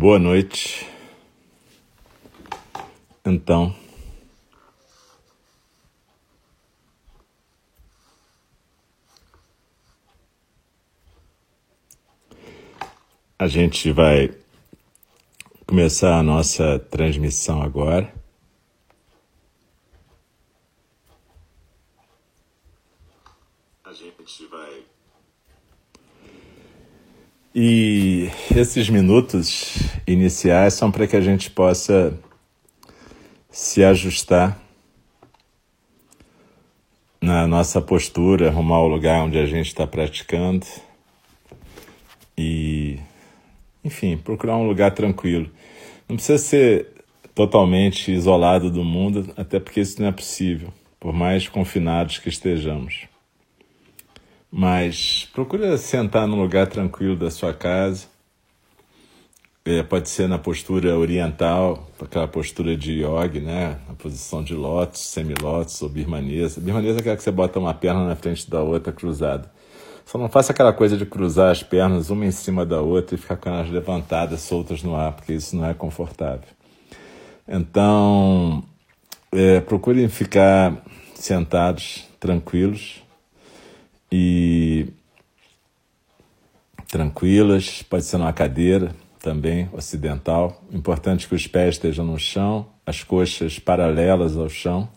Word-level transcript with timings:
Boa 0.00 0.18
noite. 0.18 0.88
Então, 3.22 3.76
a 13.38 13.46
gente 13.46 13.92
vai 13.92 14.34
começar 15.66 16.18
a 16.18 16.22
nossa 16.22 16.78
transmissão 16.78 17.60
agora. 17.60 18.10
A 23.84 23.92
gente 23.92 24.46
vai. 24.46 24.82
E 27.82 28.28
esses 28.54 28.90
minutos 28.90 29.78
iniciais 30.06 30.74
são 30.74 30.90
para 30.90 31.06
que 31.06 31.16
a 31.16 31.20
gente 31.22 31.50
possa 31.50 32.12
se 33.50 33.82
ajustar 33.82 34.60
na 37.22 37.46
nossa 37.46 37.80
postura, 37.80 38.48
arrumar 38.48 38.82
o 38.82 38.86
lugar 38.86 39.22
onde 39.22 39.38
a 39.38 39.46
gente 39.46 39.68
está 39.68 39.86
praticando 39.86 40.66
e, 42.36 42.98
enfim, 43.82 44.14
procurar 44.14 44.58
um 44.58 44.68
lugar 44.68 44.90
tranquilo. 44.90 45.50
Não 46.06 46.16
precisa 46.16 46.36
ser 46.36 46.86
totalmente 47.34 48.12
isolado 48.12 48.70
do 48.70 48.84
mundo, 48.84 49.32
até 49.38 49.58
porque 49.58 49.80
isso 49.80 50.02
não 50.02 50.08
é 50.08 50.12
possível, 50.12 50.70
por 51.00 51.14
mais 51.14 51.48
confinados 51.48 52.18
que 52.18 52.28
estejamos. 52.28 53.09
Mas 54.50 55.28
procura 55.32 55.76
sentar 55.78 56.26
num 56.26 56.40
lugar 56.40 56.66
tranquilo 56.66 57.16
da 57.16 57.30
sua 57.30 57.54
casa. 57.54 58.06
É, 59.64 59.82
pode 59.82 60.08
ser 60.08 60.26
na 60.26 60.38
postura 60.38 60.98
oriental, 60.98 61.88
aquela 62.00 62.26
postura 62.26 62.76
de 62.76 63.02
yoga, 63.04 63.40
né? 63.40 63.78
Na 63.86 63.94
posição 63.94 64.42
de 64.42 64.54
lótus, 64.54 65.00
semilótus 65.02 65.80
ou 65.82 65.88
birmanesa. 65.88 66.60
Birmanesa 66.60 66.98
é 66.98 67.00
aquela 67.00 67.16
que 67.16 67.22
você 67.22 67.30
bota 67.30 67.58
uma 67.58 67.74
perna 67.74 68.04
na 68.06 68.16
frente 68.16 68.50
da 68.50 68.62
outra 68.62 68.92
cruzada. 68.92 69.50
Só 70.04 70.18
não 70.18 70.28
faça 70.28 70.50
aquela 70.50 70.72
coisa 70.72 70.96
de 70.96 71.06
cruzar 71.06 71.52
as 71.52 71.62
pernas 71.62 72.10
uma 72.10 72.26
em 72.26 72.32
cima 72.32 72.66
da 72.66 72.80
outra 72.80 73.14
e 73.14 73.18
ficar 73.18 73.36
com 73.36 73.48
elas 73.48 73.70
levantadas, 73.70 74.40
soltas 74.40 74.82
no 74.82 74.96
ar, 74.96 75.12
porque 75.12 75.34
isso 75.34 75.54
não 75.54 75.64
é 75.66 75.74
confortável. 75.74 76.48
Então, 77.46 78.64
é, 79.30 79.60
procurem 79.60 80.08
ficar 80.08 80.82
sentados, 81.14 82.08
tranquilos, 82.18 83.02
e 84.10 84.88
tranquilas, 86.88 87.82
pode 87.82 88.04
ser 88.04 88.18
numa 88.18 88.32
cadeira 88.32 88.94
também, 89.20 89.68
ocidental. 89.72 90.62
Importante 90.72 91.28
que 91.28 91.34
os 91.34 91.46
pés 91.46 91.76
estejam 91.76 92.04
no 92.04 92.18
chão, 92.18 92.66
as 92.84 93.02
coxas 93.02 93.58
paralelas 93.58 94.36
ao 94.36 94.48
chão 94.48 94.88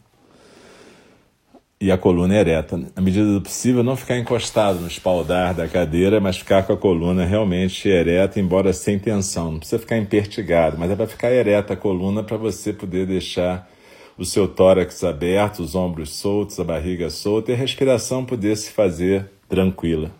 e 1.79 1.91
a 1.91 1.97
coluna 1.97 2.33
ereta. 2.33 2.77
Na 2.95 3.01
medida 3.01 3.33
do 3.33 3.41
possível, 3.41 3.83
não 3.83 3.97
ficar 3.97 4.17
encostado 4.17 4.79
no 4.79 4.87
espaldar 4.87 5.53
da 5.53 5.67
cadeira, 5.67 6.21
mas 6.21 6.37
ficar 6.37 6.63
com 6.63 6.71
a 6.71 6.77
coluna 6.77 7.25
realmente 7.25 7.89
ereta, 7.89 8.39
embora 8.39 8.71
sem 8.71 8.97
tensão. 8.97 9.51
Não 9.51 9.59
precisa 9.59 9.79
ficar 9.79 9.97
empertigado, 9.97 10.77
mas 10.79 10.89
é 10.89 10.95
para 10.95 11.07
ficar 11.07 11.31
ereta 11.31 11.73
a 11.73 11.77
coluna 11.77 12.23
para 12.23 12.37
você 12.37 12.71
poder 12.71 13.05
deixar 13.05 13.69
o 14.17 14.25
seu 14.25 14.47
tórax 14.47 15.03
aberto, 15.03 15.59
os 15.59 15.75
ombros 15.75 16.11
soltos, 16.15 16.59
a 16.59 16.63
barriga 16.63 17.09
solta 17.09 17.51
e 17.51 17.53
a 17.53 17.57
respiração 17.57 18.25
poder 18.25 18.55
se 18.55 18.71
fazer 18.71 19.29
tranquila. 19.49 20.11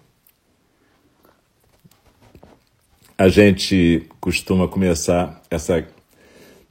A 3.17 3.29
gente 3.29 4.07
costuma 4.19 4.67
começar 4.67 5.41
essa 5.49 5.87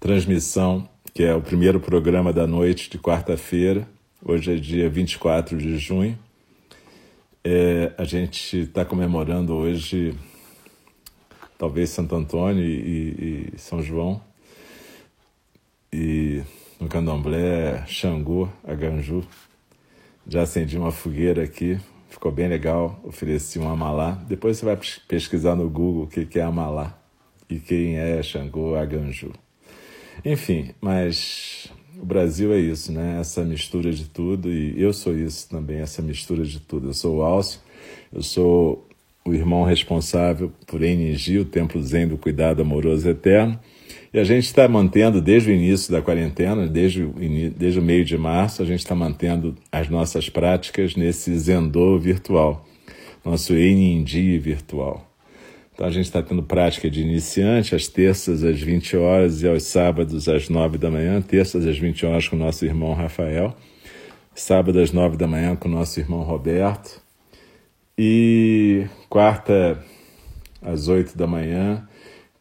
transmissão, 0.00 0.88
que 1.14 1.22
é 1.22 1.34
o 1.34 1.40
primeiro 1.40 1.78
programa 1.78 2.32
da 2.32 2.46
noite 2.46 2.90
de 2.90 2.98
quarta-feira. 2.98 3.88
Hoje 4.24 4.52
é 4.52 4.56
dia 4.56 4.88
24 4.88 5.56
de 5.56 5.78
junho. 5.78 6.18
É, 7.44 7.92
a 7.96 8.04
gente 8.04 8.58
está 8.58 8.84
comemorando 8.84 9.54
hoje, 9.54 10.14
talvez 11.56 11.90
Santo 11.90 12.16
Antônio 12.16 12.64
e, 12.64 13.52
e 13.54 13.58
São 13.58 13.80
João. 13.80 14.20
E 15.92 16.42
no 16.82 16.88
candomblé 16.88 17.84
Xangô, 17.86 18.48
Aganju. 18.64 19.22
Já 20.26 20.42
acendi 20.42 20.76
uma 20.76 20.90
fogueira 20.90 21.44
aqui, 21.44 21.78
ficou 22.10 22.32
bem 22.32 22.48
legal, 22.48 23.00
ofereci 23.04 23.58
um 23.58 23.68
amalá. 23.68 24.20
Depois 24.28 24.58
você 24.58 24.64
vai 24.64 24.78
pesquisar 25.06 25.54
no 25.54 25.70
Google 25.70 26.04
o 26.04 26.06
que 26.08 26.38
é 26.40 26.42
amalá 26.42 26.98
e 27.48 27.60
quem 27.60 27.98
é 27.98 28.20
Xangô, 28.20 28.74
Aganju. 28.74 29.32
Enfim, 30.24 30.74
mas 30.80 31.68
o 32.00 32.04
Brasil 32.04 32.52
é 32.52 32.58
isso, 32.58 32.90
né? 32.90 33.18
Essa 33.20 33.44
mistura 33.44 33.92
de 33.92 34.08
tudo 34.08 34.50
e 34.50 34.80
eu 34.80 34.92
sou 34.92 35.16
isso 35.16 35.48
também, 35.48 35.78
essa 35.78 36.02
mistura 36.02 36.42
de 36.42 36.58
tudo. 36.58 36.88
Eu 36.88 36.94
sou 36.94 37.18
o 37.18 37.22
Alcio, 37.22 37.60
eu 38.12 38.22
sou 38.22 38.88
o 39.24 39.32
irmão 39.32 39.62
responsável 39.62 40.52
por 40.66 40.82
Enigi, 40.82 41.38
o 41.38 41.44
Templo 41.44 41.80
Zen 41.80 42.08
do 42.08 42.18
Cuidado 42.18 42.60
Amoroso 42.60 43.08
Eterno, 43.08 43.58
e 44.12 44.18
a 44.18 44.24
gente 44.24 44.44
está 44.44 44.68
mantendo 44.68 45.22
desde 45.22 45.50
o 45.50 45.54
início 45.54 45.90
da 45.90 46.02
quarentena, 46.02 46.66
desde 46.66 47.02
o, 47.02 47.14
desde 47.56 47.78
o 47.78 47.82
meio 47.82 48.04
de 48.04 48.18
março, 48.18 48.62
a 48.62 48.64
gente 48.66 48.80
está 48.80 48.94
mantendo 48.94 49.56
as 49.70 49.88
nossas 49.88 50.28
práticas 50.28 50.94
nesse 50.94 51.36
Zendô 51.38 51.98
virtual, 51.98 52.66
nosso 53.24 53.54
Enindi 53.54 54.38
virtual. 54.38 55.08
Então 55.72 55.86
a 55.86 55.90
gente 55.90 56.04
está 56.04 56.22
tendo 56.22 56.42
prática 56.42 56.90
de 56.90 57.00
iniciante 57.00 57.74
às 57.74 57.88
terças 57.88 58.44
às 58.44 58.60
20 58.60 58.98
horas 58.98 59.42
e 59.42 59.48
aos 59.48 59.62
sábados 59.62 60.28
às 60.28 60.50
9 60.50 60.76
da 60.76 60.90
manhã, 60.90 61.22
terças 61.22 61.66
às 61.66 61.78
20 61.78 62.04
horas 62.04 62.28
com 62.28 62.36
o 62.36 62.38
nosso 62.38 62.66
irmão 62.66 62.92
Rafael, 62.92 63.56
sábado 64.34 64.78
às 64.78 64.92
9 64.92 65.16
da 65.16 65.26
manhã 65.26 65.56
com 65.56 65.68
o 65.68 65.70
nosso 65.70 65.98
irmão 65.98 66.20
Roberto 66.20 67.00
e 67.96 68.84
quarta 69.08 69.82
às 70.60 70.88
8 70.88 71.16
da 71.16 71.26
manhã 71.26 71.88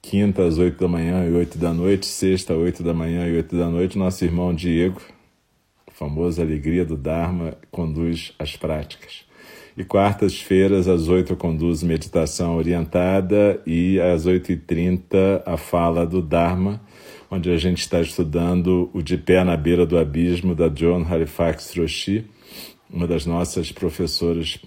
quinta 0.01 0.43
às 0.43 0.57
oito 0.57 0.79
da 0.79 0.87
manhã 0.87 1.25
e 1.27 1.31
oito 1.31 1.57
da 1.57 1.73
noite, 1.73 2.05
sexta, 2.07 2.55
oito 2.55 2.81
da 2.81 2.93
manhã 2.93 3.27
e 3.27 3.35
oito 3.35 3.55
da 3.55 3.69
noite, 3.69 3.97
nosso 3.97 4.25
irmão 4.25 4.53
Diego, 4.53 5.01
famoso 5.91 6.41
Alegria 6.41 6.83
do 6.83 6.97
Dharma, 6.97 7.55
conduz 7.69 8.33
as 8.39 8.57
práticas. 8.57 9.23
E 9.77 9.83
quartas-feiras, 9.83 10.87
às 10.87 11.07
oito, 11.07 11.33
eu 11.33 11.37
conduzo 11.37 11.85
meditação 11.85 12.57
orientada 12.57 13.61
e 13.65 13.99
às 13.99 14.25
oito 14.25 14.51
e 14.51 14.57
trinta, 14.57 15.41
a 15.45 15.55
fala 15.55 16.05
do 16.05 16.21
Dharma, 16.21 16.81
onde 17.29 17.49
a 17.49 17.57
gente 17.57 17.79
está 17.79 18.01
estudando 18.01 18.89
o 18.93 19.01
De 19.01 19.17
Pé 19.17 19.43
na 19.43 19.55
Beira 19.55 19.85
do 19.85 19.97
Abismo, 19.97 20.53
da 20.53 20.67
John 20.67 21.05
Halifax 21.07 21.77
Roshi, 21.77 22.25
uma 22.89 23.07
das 23.07 23.25
nossas 23.25 23.71
professoras, 23.71 24.59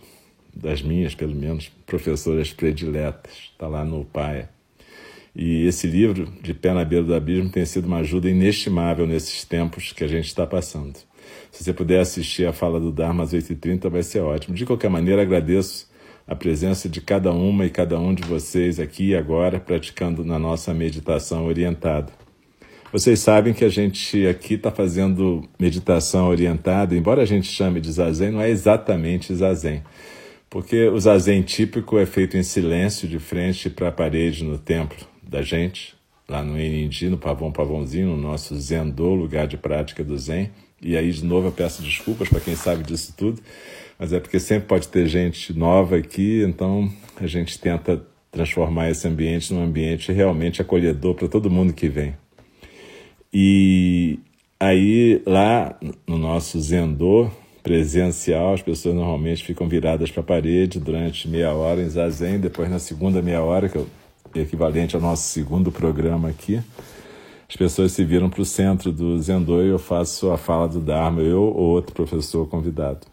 das 0.54 0.80
minhas, 0.80 1.14
pelo 1.14 1.34
menos, 1.34 1.70
professoras 1.84 2.52
prediletas. 2.52 3.50
Está 3.52 3.68
lá 3.68 3.84
no 3.84 4.04
PAE. 4.06 4.53
E 5.34 5.66
esse 5.66 5.88
livro, 5.88 6.32
De 6.40 6.54
Pé 6.54 6.72
na 6.72 6.84
Beira 6.84 7.04
do 7.04 7.14
Abismo, 7.14 7.50
tem 7.50 7.64
sido 7.64 7.86
uma 7.86 7.98
ajuda 7.98 8.30
inestimável 8.30 9.04
nesses 9.04 9.42
tempos 9.44 9.92
que 9.92 10.04
a 10.04 10.06
gente 10.06 10.26
está 10.26 10.46
passando. 10.46 10.96
Se 11.50 11.64
você 11.64 11.72
puder 11.72 12.00
assistir 12.00 12.46
a 12.46 12.52
fala 12.52 12.78
do 12.78 12.92
Dharma 12.92 13.24
às 13.24 13.32
8h30, 13.32 13.90
vai 13.90 14.02
ser 14.04 14.20
ótimo. 14.20 14.54
De 14.54 14.64
qualquer 14.64 14.88
maneira, 14.88 15.22
agradeço 15.22 15.90
a 16.26 16.36
presença 16.36 16.88
de 16.88 17.00
cada 17.00 17.32
uma 17.32 17.66
e 17.66 17.70
cada 17.70 17.98
um 17.98 18.14
de 18.14 18.22
vocês 18.22 18.78
aqui 18.78 19.08
e 19.08 19.16
agora, 19.16 19.58
praticando 19.58 20.24
na 20.24 20.38
nossa 20.38 20.72
meditação 20.72 21.46
orientada. 21.46 22.12
Vocês 22.92 23.18
sabem 23.18 23.52
que 23.52 23.64
a 23.64 23.68
gente 23.68 24.24
aqui 24.28 24.54
está 24.54 24.70
fazendo 24.70 25.42
meditação 25.58 26.28
orientada, 26.28 26.94
embora 26.94 27.22
a 27.22 27.26
gente 27.26 27.48
chame 27.48 27.80
de 27.80 27.90
zazen, 27.90 28.30
não 28.30 28.40
é 28.40 28.48
exatamente 28.50 29.34
zazen. 29.34 29.82
Porque 30.48 30.88
o 30.88 31.00
zazen 31.00 31.42
típico 31.42 31.98
é 31.98 32.06
feito 32.06 32.36
em 32.36 32.44
silêncio, 32.44 33.08
de 33.08 33.18
frente 33.18 33.68
para 33.68 33.88
a 33.88 33.92
parede 33.92 34.44
no 34.44 34.58
templo 34.58 35.13
da 35.34 35.42
gente, 35.42 35.96
lá 36.28 36.44
no 36.44 36.56
Enindi, 36.56 37.08
no 37.08 37.18
Pavão 37.18 37.50
Pavãozinho, 37.50 38.06
no 38.06 38.16
nosso 38.16 38.54
Zendô, 38.54 39.14
lugar 39.14 39.48
de 39.48 39.56
prática 39.56 40.04
do 40.04 40.16
Zen. 40.16 40.48
E 40.80 40.96
aí, 40.96 41.10
de 41.10 41.24
novo, 41.24 41.48
eu 41.48 41.52
peço 41.52 41.82
desculpas 41.82 42.28
para 42.28 42.38
quem 42.38 42.54
sabe 42.54 42.84
disso 42.84 43.12
tudo, 43.16 43.42
mas 43.98 44.12
é 44.12 44.20
porque 44.20 44.38
sempre 44.38 44.68
pode 44.68 44.86
ter 44.86 45.08
gente 45.08 45.52
nova 45.52 45.96
aqui, 45.96 46.44
então 46.44 46.88
a 47.20 47.26
gente 47.26 47.58
tenta 47.58 48.00
transformar 48.30 48.90
esse 48.90 49.08
ambiente 49.08 49.52
num 49.52 49.64
ambiente 49.64 50.12
realmente 50.12 50.62
acolhedor 50.62 51.14
para 51.14 51.26
todo 51.26 51.50
mundo 51.50 51.72
que 51.72 51.88
vem. 51.88 52.14
E 53.32 54.20
aí, 54.60 55.20
lá 55.26 55.76
no 56.06 56.16
nosso 56.16 56.60
Zendô 56.60 57.28
presencial, 57.60 58.54
as 58.54 58.62
pessoas 58.62 58.94
normalmente 58.94 59.42
ficam 59.42 59.66
viradas 59.66 60.12
para 60.12 60.20
a 60.20 60.24
parede 60.24 60.78
durante 60.78 61.26
meia 61.26 61.52
hora 61.52 61.82
em 61.82 61.88
Zazen, 61.88 62.38
depois 62.38 62.70
na 62.70 62.78
segunda 62.78 63.20
meia 63.20 63.42
hora, 63.42 63.68
que 63.68 63.76
eu 63.76 63.88
equivalente 64.34 64.96
ao 64.96 65.02
nosso 65.02 65.28
segundo 65.28 65.70
programa 65.70 66.28
aqui, 66.28 66.60
as 67.48 67.56
pessoas 67.56 67.92
se 67.92 68.04
viram 68.04 68.30
para 68.30 68.40
o 68.40 68.44
centro 68.44 68.90
do 68.90 69.20
Zendô 69.20 69.62
e 69.62 69.68
eu 69.68 69.78
faço 69.78 70.30
a 70.30 70.36
fala 70.36 70.68
do 70.68 70.80
Dharma, 70.80 71.20
eu 71.20 71.42
ou 71.42 71.70
outro 71.70 71.94
professor 71.94 72.48
convidado. 72.48 73.06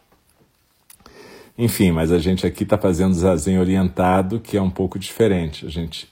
Enfim, 1.58 1.92
mas 1.92 2.12
a 2.12 2.18
gente 2.18 2.48
aqui 2.48 2.64
está 2.64 2.78
fazendo 2.78 3.14
zazen 3.14 3.60
orientado, 3.60 4.40
que 4.40 4.58
é 4.58 4.62
um 4.62 4.70
pouco 4.70 4.98
diferente. 4.98 5.66
A 5.66 5.70
gente 5.70 6.10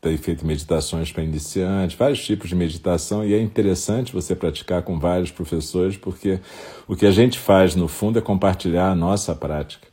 tem 0.00 0.16
feito 0.16 0.46
meditações 0.46 1.12
para 1.12 1.22
iniciantes, 1.22 1.96
vários 1.96 2.24
tipos 2.24 2.48
de 2.48 2.54
meditação, 2.54 3.24
e 3.24 3.34
é 3.34 3.40
interessante 3.40 4.12
você 4.12 4.34
praticar 4.34 4.82
com 4.82 4.98
vários 4.98 5.30
professores, 5.30 5.96
porque 5.96 6.40
o 6.86 6.94
que 6.94 7.04
a 7.04 7.10
gente 7.10 7.38
faz, 7.38 7.74
no 7.74 7.88
fundo, 7.88 8.18
é 8.18 8.22
compartilhar 8.22 8.90
a 8.90 8.94
nossa 8.94 9.34
prática. 9.34 9.87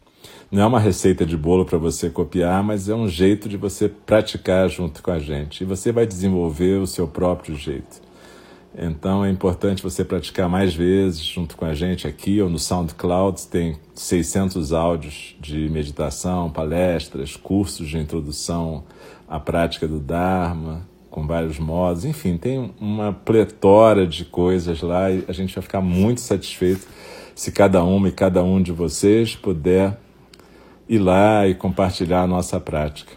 Não 0.52 0.62
é 0.62 0.66
uma 0.66 0.80
receita 0.80 1.26
de 1.26 1.36
bolo 1.36 1.66
para 1.66 1.78
você 1.78 2.10
copiar, 2.10 2.64
mas 2.64 2.88
é 2.88 2.94
um 2.94 3.08
jeito 3.08 3.50
de 3.50 3.58
você 3.58 3.90
praticar 3.90 4.70
junto 4.70 5.02
com 5.02 5.12
a 5.12 5.18
gente. 5.18 5.62
E 5.62 5.66
você 5.66 5.92
vai 5.92 6.06
desenvolver 6.06 6.80
o 6.80 6.86
seu 6.86 7.08
próprio 7.08 7.56
jeito. 7.56 8.06
Então 8.78 9.26
é 9.26 9.30
importante 9.30 9.82
você 9.82 10.04
praticar 10.04 10.48
mais 10.48 10.74
vezes 10.74 11.22
junto 11.22 11.56
com 11.56 11.66
a 11.66 11.74
gente 11.74 12.08
aqui 12.08 12.42
ou 12.42 12.50
no 12.50 12.60
SoundCloud. 12.60 13.48
Tem 13.48 13.78
600 13.96 14.72
áudios 14.72 15.36
de 15.42 15.68
meditação, 15.70 16.52
palestras, 16.52 17.36
cursos 17.36 17.88
de 17.88 17.98
introdução 17.98 18.84
à 19.28 19.40
prática 19.40 19.88
do 19.88 20.00
Dharma, 20.00 20.88
com 21.10 21.26
vários 21.26 21.58
modos. 21.58 22.06
Enfim, 22.06 22.38
tem 22.38 22.72
uma 22.80 23.14
pletora 23.14 24.06
de 24.06 24.26
coisas 24.26 24.82
lá 24.82 25.10
e 25.10 25.24
a 25.28 25.32
gente 25.32 25.56
vai 25.56 25.64
ficar 25.64 25.82
muito 25.82 26.22
satisfeito 26.22 26.86
se 27.34 27.52
cada 27.52 27.84
uma 27.84 28.10
e 28.10 28.12
cada 28.12 28.44
um 28.44 28.62
de 28.62 28.72
vocês 28.72 29.36
puder 29.36 30.05
ir 30.88 31.00
lá 31.00 31.48
e 31.48 31.56
compartilhar 31.56 32.22
a 32.22 32.28
nossa 32.28 32.60
prática. 32.60 33.14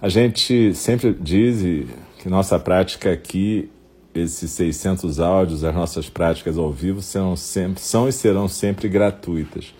A 0.00 0.08
gente 0.08 0.74
sempre 0.74 1.16
diz 1.18 1.86
que 2.18 2.28
nossa 2.28 2.58
prática 2.58 3.12
aqui 3.12 3.70
esses 4.14 4.50
600 4.50 5.20
áudios, 5.20 5.64
as 5.64 5.74
nossas 5.74 6.08
práticas 6.08 6.58
ao 6.58 6.70
vivo 6.70 7.00
serão 7.00 7.34
sempre, 7.34 7.82
são 7.82 8.08
e 8.08 8.12
serão 8.12 8.46
sempre 8.46 8.88
gratuitas. 8.88 9.74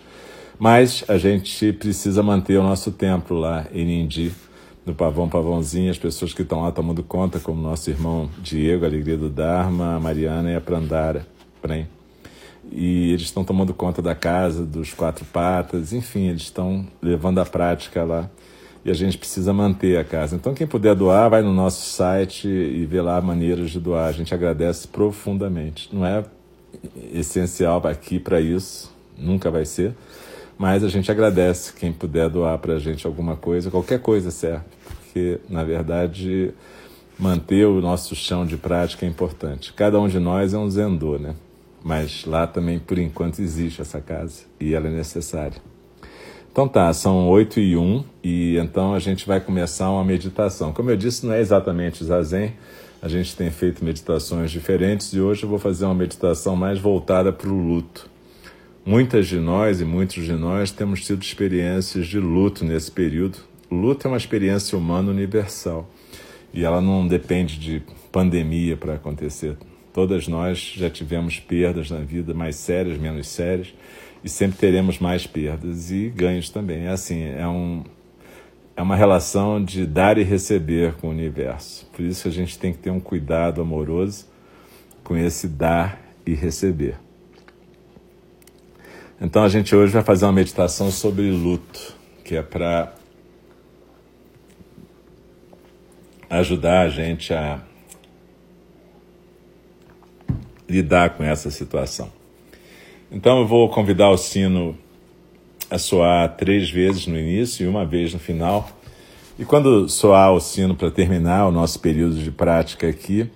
Mas 0.58 1.04
a 1.08 1.18
gente 1.18 1.72
precisa 1.72 2.22
manter 2.22 2.56
o 2.56 2.62
nosso 2.62 2.92
templo 2.92 3.38
lá 3.38 3.66
em 3.72 3.84
Nindi, 3.84 4.32
no 4.86 4.94
Pavão 4.94 5.28
Pavãozinho, 5.28 5.90
as 5.90 5.98
pessoas 5.98 6.32
que 6.32 6.42
estão 6.42 6.62
lá 6.62 6.72
tomando 6.72 7.02
conta, 7.02 7.38
como 7.38 7.60
nosso 7.60 7.90
irmão 7.90 8.28
Diego, 8.38 8.84
Alegria 8.84 9.16
do 9.16 9.28
Dharma, 9.28 9.96
a 9.96 10.00
Mariana 10.00 10.50
e 10.50 10.56
a 10.56 10.60
Prandara. 10.60 11.26
Prem. 11.60 12.01
E 12.74 13.10
eles 13.10 13.22
estão 13.22 13.44
tomando 13.44 13.74
conta 13.74 14.00
da 14.00 14.14
casa, 14.14 14.64
dos 14.64 14.94
quatro 14.94 15.24
patas, 15.26 15.92
enfim, 15.92 16.28
eles 16.28 16.42
estão 16.42 16.86
levando 17.02 17.38
a 17.38 17.44
prática 17.44 18.02
lá 18.02 18.30
e 18.84 18.90
a 18.90 18.94
gente 18.94 19.16
precisa 19.16 19.52
manter 19.52 19.96
a 19.98 20.04
casa. 20.04 20.34
Então, 20.34 20.54
quem 20.54 20.66
puder 20.66 20.94
doar, 20.94 21.30
vai 21.30 21.42
no 21.42 21.52
nosso 21.52 21.88
site 21.90 22.48
e 22.48 22.84
vê 22.84 23.00
lá 23.00 23.20
maneiras 23.20 23.70
de 23.70 23.78
doar. 23.78 24.08
A 24.08 24.12
gente 24.12 24.34
agradece 24.34 24.88
profundamente. 24.88 25.88
Não 25.92 26.04
é 26.04 26.24
essencial 27.12 27.80
aqui 27.86 28.18
para 28.18 28.40
isso, 28.40 28.92
nunca 29.16 29.50
vai 29.50 29.64
ser, 29.64 29.94
mas 30.58 30.82
a 30.82 30.88
gente 30.88 31.10
agradece 31.10 31.74
quem 31.74 31.92
puder 31.92 32.28
doar 32.28 32.58
para 32.58 32.74
a 32.74 32.78
gente 32.78 33.06
alguma 33.06 33.36
coisa, 33.36 33.70
qualquer 33.70 34.00
coisa 34.00 34.30
serve, 34.30 34.64
porque, 34.86 35.38
na 35.48 35.62
verdade, 35.62 36.52
manter 37.18 37.66
o 37.66 37.80
nosso 37.80 38.16
chão 38.16 38.46
de 38.46 38.56
prática 38.56 39.04
é 39.04 39.08
importante. 39.08 39.72
Cada 39.74 40.00
um 40.00 40.08
de 40.08 40.18
nós 40.18 40.54
é 40.54 40.58
um 40.58 40.68
zendô, 40.68 41.18
né? 41.18 41.34
Mas 41.84 42.24
lá 42.24 42.46
também, 42.46 42.78
por 42.78 42.98
enquanto, 42.98 43.40
existe 43.40 43.80
essa 43.80 44.00
casa 44.00 44.42
e 44.60 44.74
ela 44.74 44.88
é 44.88 44.90
necessária. 44.90 45.60
Então 46.52 46.68
tá, 46.68 46.92
são 46.92 47.28
8 47.30 47.60
e 47.60 47.76
1 47.78 48.04
e 48.22 48.58
então 48.58 48.92
a 48.92 48.98
gente 48.98 49.26
vai 49.26 49.40
começar 49.40 49.90
uma 49.90 50.04
meditação. 50.04 50.70
Como 50.70 50.90
eu 50.90 50.96
disse, 50.98 51.24
não 51.24 51.32
é 51.32 51.40
exatamente 51.40 52.04
zazen, 52.04 52.52
a 53.00 53.08
gente 53.08 53.34
tem 53.34 53.50
feito 53.50 53.82
meditações 53.82 54.50
diferentes 54.50 55.14
e 55.14 55.20
hoje 55.20 55.44
eu 55.44 55.48
vou 55.48 55.58
fazer 55.58 55.86
uma 55.86 55.94
meditação 55.94 56.54
mais 56.54 56.78
voltada 56.78 57.32
para 57.32 57.48
o 57.48 57.58
luto. 57.58 58.08
Muitas 58.84 59.28
de 59.28 59.40
nós 59.40 59.80
e 59.80 59.84
muitos 59.86 60.24
de 60.24 60.34
nós 60.34 60.70
temos 60.70 61.02
tido 61.02 61.22
experiências 61.22 62.06
de 62.06 62.20
luto 62.20 62.66
nesse 62.66 62.90
período. 62.90 63.38
Luto 63.70 64.06
é 64.06 64.10
uma 64.10 64.18
experiência 64.18 64.76
humana 64.76 65.10
universal 65.10 65.88
e 66.52 66.64
ela 66.64 66.82
não 66.82 67.08
depende 67.08 67.58
de 67.58 67.82
pandemia 68.12 68.76
para 68.76 68.94
acontecer. 68.94 69.56
Todas 69.92 70.26
nós 70.26 70.58
já 70.58 70.88
tivemos 70.88 71.38
perdas 71.38 71.90
na 71.90 71.98
vida, 71.98 72.32
mais 72.32 72.56
sérias, 72.56 72.98
menos 72.98 73.28
sérias 73.28 73.74
e 74.24 74.28
sempre 74.28 74.58
teremos 74.58 74.98
mais 74.98 75.26
perdas 75.26 75.90
e 75.90 76.08
ganhos 76.08 76.48
também. 76.48 76.86
É 76.86 76.90
assim, 76.90 77.22
é, 77.22 77.46
um, 77.46 77.84
é 78.76 78.80
uma 78.80 78.96
relação 78.96 79.62
de 79.62 79.84
dar 79.84 80.16
e 80.16 80.22
receber 80.22 80.94
com 80.94 81.08
o 81.08 81.10
universo. 81.10 81.86
Por 81.92 82.02
isso 82.02 82.28
a 82.28 82.30
gente 82.30 82.58
tem 82.58 82.72
que 82.72 82.78
ter 82.78 82.90
um 82.90 83.00
cuidado 83.00 83.60
amoroso 83.60 84.26
com 85.02 85.16
esse 85.16 85.48
dar 85.48 86.00
e 86.24 86.34
receber. 86.34 86.96
Então 89.20 89.44
a 89.44 89.48
gente 89.48 89.74
hoje 89.74 89.92
vai 89.92 90.02
fazer 90.02 90.24
uma 90.24 90.32
meditação 90.32 90.90
sobre 90.90 91.30
luto, 91.30 91.94
que 92.24 92.34
é 92.34 92.42
para 92.42 92.94
ajudar 96.30 96.86
a 96.86 96.88
gente 96.88 97.34
a 97.34 97.60
lidar 100.72 101.10
com 101.10 101.22
essa 101.22 101.50
situação. 101.50 102.10
Então 103.10 103.40
eu 103.40 103.46
vou 103.46 103.68
convidar 103.68 104.08
o 104.08 104.16
sino 104.16 104.76
a 105.70 105.78
soar 105.78 106.34
três 106.36 106.70
vezes 106.70 107.06
no 107.06 107.18
início 107.18 107.64
e 107.64 107.68
uma 107.68 107.84
vez 107.84 108.12
no 108.12 108.18
final. 108.18 108.70
E 109.38 109.44
quando 109.44 109.88
soar 109.88 110.32
o 110.32 110.40
sino 110.40 110.74
para 110.74 110.90
terminar 110.90 111.46
o 111.46 111.52
nosso 111.52 111.78
período 111.78 112.16
de 112.16 112.30
prática 112.30 112.88
aqui, 112.88 113.30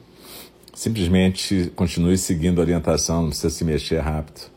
simplesmente 0.74 1.70
continue 1.76 2.16
seguindo 2.16 2.58
a 2.58 2.62
orientação, 2.62 3.22
não 3.22 3.28
precisa 3.28 3.50
se 3.50 3.64
mexer 3.64 4.00
rápido. 4.00 4.50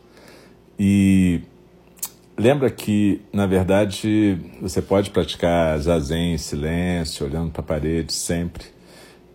E 0.78 1.42
lembra 2.38 2.70
que, 2.70 3.20
na 3.32 3.46
verdade, 3.46 4.38
você 4.60 4.80
pode 4.80 5.10
praticar 5.10 5.78
zazen 5.78 6.34
em 6.34 6.38
silêncio, 6.38 7.26
olhando 7.26 7.50
para 7.50 7.60
a 7.60 7.64
parede 7.64 8.12
sempre. 8.12 8.64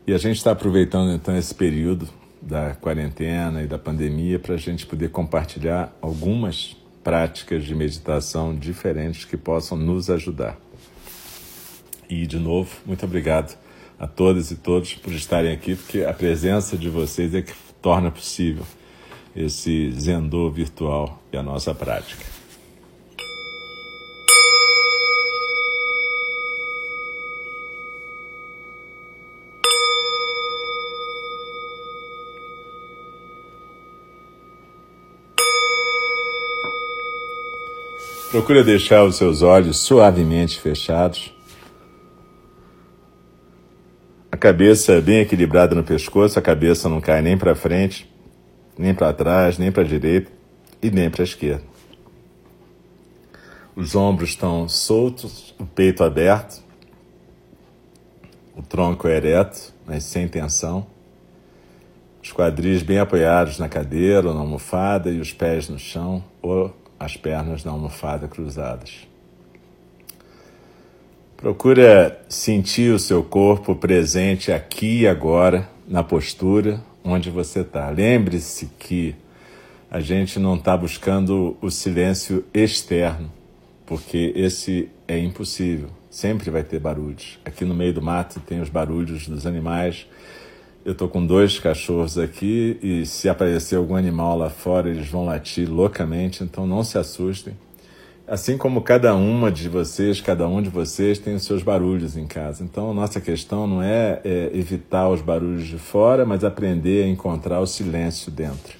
E 0.07 0.13
a 0.13 0.17
gente 0.17 0.37
está 0.37 0.51
aproveitando 0.51 1.11
então 1.11 1.35
esse 1.35 1.53
período 1.53 2.07
da 2.45 2.75
quarentena 2.75 3.63
e 3.63 3.67
da 3.67 3.79
pandemia 3.79 4.37
para 4.37 4.53
a 4.53 4.57
gente 4.57 4.85
poder 4.85 5.09
compartilhar 5.09 5.91
algumas 5.99 6.77
práticas 7.03 7.65
de 7.65 7.73
meditação 7.73 8.55
diferentes 8.55 9.25
que 9.25 9.35
possam 9.35 9.77
nos 9.77 10.09
ajudar. 10.09 10.57
E, 12.07 12.27
de 12.27 12.37
novo, 12.37 12.69
muito 12.85 13.03
obrigado 13.03 13.57
a 13.97 14.05
todas 14.05 14.51
e 14.51 14.55
todos 14.55 14.93
por 14.93 15.11
estarem 15.11 15.51
aqui, 15.51 15.75
porque 15.75 16.03
a 16.03 16.13
presença 16.13 16.77
de 16.77 16.89
vocês 16.89 17.33
é 17.33 17.41
que 17.41 17.53
torna 17.81 18.11
possível 18.11 18.65
esse 19.35 19.91
Zendô 19.91 20.49
virtual 20.49 21.21
e 21.33 21.37
a 21.37 21.43
nossa 21.43 21.73
prática. 21.73 22.34
Procure 38.35 38.65
deixar 38.65 39.05
os 39.05 39.15
seus 39.15 39.41
olhos 39.41 39.79
suavemente 39.79 40.59
fechados. 40.59 41.33
A 44.29 44.35
cabeça 44.35 44.99
bem 44.99 45.21
equilibrada 45.21 45.73
no 45.73 45.85
pescoço, 45.85 46.37
a 46.37 46.41
cabeça 46.41 46.89
não 46.89 46.99
cai 46.99 47.21
nem 47.21 47.37
para 47.37 47.55
frente, 47.55 48.13
nem 48.77 48.93
para 48.93 49.13
trás, 49.13 49.57
nem 49.57 49.71
para 49.71 49.83
a 49.83 49.87
direita 49.87 50.29
e 50.81 50.91
nem 50.91 51.09
para 51.09 51.21
a 51.21 51.23
esquerda. 51.23 51.63
Os 53.73 53.95
ombros 53.95 54.31
estão 54.31 54.67
soltos, 54.67 55.55
o 55.57 55.65
peito 55.65 56.03
aberto, 56.03 56.61
o 58.53 58.61
tronco 58.61 59.07
é 59.07 59.15
ereto, 59.15 59.73
mas 59.87 60.03
sem 60.03 60.27
tensão. 60.27 60.85
Os 62.21 62.33
quadris 62.33 62.83
bem 62.83 62.99
apoiados 62.99 63.59
na 63.59 63.69
cadeira 63.69 64.27
ou 64.27 64.33
na 64.33 64.41
almofada 64.41 65.09
e 65.09 65.21
os 65.21 65.31
pés 65.31 65.69
no 65.69 65.79
chão 65.79 66.21
ou 66.41 66.75
as 67.05 67.15
pernas 67.15 67.63
na 67.63 67.71
almofada 67.71 68.27
cruzadas. 68.27 69.07
Procura 71.37 72.19
sentir 72.27 72.93
o 72.93 72.99
seu 72.99 73.23
corpo 73.23 73.75
presente 73.75 74.51
aqui 74.51 75.01
e 75.01 75.07
agora, 75.07 75.69
na 75.87 76.03
postura 76.03 76.81
onde 77.03 77.29
você 77.29 77.59
está. 77.59 77.89
Lembre-se 77.89 78.67
que 78.79 79.15
a 79.91 79.99
gente 79.99 80.39
não 80.39 80.55
está 80.55 80.75
buscando 80.75 81.55
o 81.61 81.69
silêncio 81.69 82.43
externo, 82.53 83.31
porque 83.85 84.33
esse 84.35 84.89
é 85.07 85.19
impossível. 85.19 85.89
Sempre 86.09 86.49
vai 86.49 86.63
ter 86.63 86.79
barulhos. 86.79 87.37
Aqui 87.45 87.63
no 87.63 87.75
meio 87.75 87.93
do 87.93 88.01
mato 88.01 88.39
tem 88.39 88.59
os 88.59 88.69
barulhos 88.69 89.27
dos 89.27 89.45
animais 89.45 90.07
eu 90.85 90.91
estou 90.91 91.09
com 91.09 91.25
dois 91.25 91.57
cachorros 91.57 92.15
aqui 92.15 92.77
e 92.81 93.07
se 93.07 93.27
aparecer 93.27 93.75
algum 93.75 93.95
animal 93.95 94.37
lá 94.37 94.51
fora, 94.51 94.87
eles 94.87 95.09
vão 95.09 95.25
latir 95.25 95.67
loucamente, 95.67 96.43
então 96.43 96.67
não 96.67 96.83
se 96.83 96.95
assustem. 96.95 97.55
Assim 98.27 98.55
como 98.55 98.81
cada 98.81 99.15
uma 99.15 99.51
de 99.51 99.67
vocês, 99.67 100.21
cada 100.21 100.47
um 100.47 100.61
de 100.61 100.69
vocês 100.69 101.17
tem 101.17 101.33
os 101.33 101.43
seus 101.43 101.63
barulhos 101.63 102.15
em 102.15 102.27
casa. 102.27 102.63
Então, 102.63 102.91
a 102.91 102.93
nossa 102.93 103.19
questão 103.19 103.65
não 103.65 103.81
é, 103.81 104.21
é 104.23 104.51
evitar 104.53 105.09
os 105.09 105.21
barulhos 105.21 105.65
de 105.65 105.77
fora, 105.77 106.23
mas 106.23 106.43
aprender 106.43 107.05
a 107.05 107.07
encontrar 107.07 107.59
o 107.59 107.67
silêncio 107.67 108.31
dentro. 108.31 108.77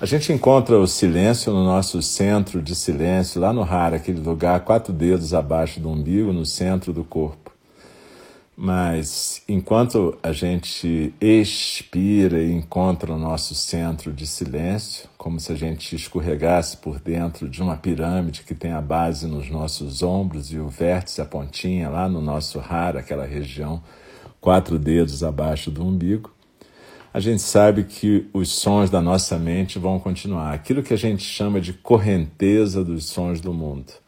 A 0.00 0.06
gente 0.06 0.32
encontra 0.32 0.78
o 0.78 0.86
silêncio 0.86 1.52
no 1.52 1.64
nosso 1.64 2.00
centro 2.02 2.62
de 2.62 2.76
silêncio, 2.76 3.40
lá 3.40 3.52
no 3.52 3.62
Hara, 3.62 3.96
aquele 3.96 4.20
lugar 4.20 4.60
quatro 4.60 4.92
dedos 4.92 5.34
abaixo 5.34 5.80
do 5.80 5.88
umbigo, 5.88 6.32
no 6.32 6.46
centro 6.46 6.92
do 6.92 7.02
corpo. 7.04 7.43
Mas 8.56 9.42
enquanto 9.48 10.16
a 10.22 10.30
gente 10.30 11.12
expira 11.20 12.40
e 12.40 12.52
encontra 12.52 13.12
o 13.12 13.18
nosso 13.18 13.52
centro 13.52 14.12
de 14.12 14.26
silêncio, 14.28 15.08
como 15.18 15.40
se 15.40 15.50
a 15.50 15.56
gente 15.56 15.96
escorregasse 15.96 16.76
por 16.76 17.00
dentro 17.00 17.48
de 17.48 17.60
uma 17.60 17.76
pirâmide 17.76 18.44
que 18.44 18.54
tem 18.54 18.70
a 18.70 18.80
base 18.80 19.26
nos 19.26 19.50
nossos 19.50 20.04
ombros 20.04 20.52
e 20.52 20.58
o 20.58 20.68
vértice, 20.68 21.20
a 21.20 21.24
pontinha 21.24 21.88
lá 21.88 22.08
no 22.08 22.20
nosso 22.20 22.60
raro, 22.60 22.98
aquela 22.98 23.26
região 23.26 23.82
quatro 24.40 24.78
dedos 24.78 25.24
abaixo 25.24 25.68
do 25.68 25.84
umbigo, 25.84 26.32
a 27.12 27.18
gente 27.18 27.42
sabe 27.42 27.84
que 27.84 28.28
os 28.32 28.50
sons 28.50 28.88
da 28.88 29.00
nossa 29.00 29.36
mente 29.36 29.78
vão 29.78 29.98
continuar. 29.98 30.52
Aquilo 30.52 30.82
que 30.82 30.94
a 30.94 30.98
gente 30.98 31.22
chama 31.24 31.60
de 31.60 31.72
correnteza 31.72 32.84
dos 32.84 33.06
sons 33.06 33.40
do 33.40 33.52
mundo 33.52 34.03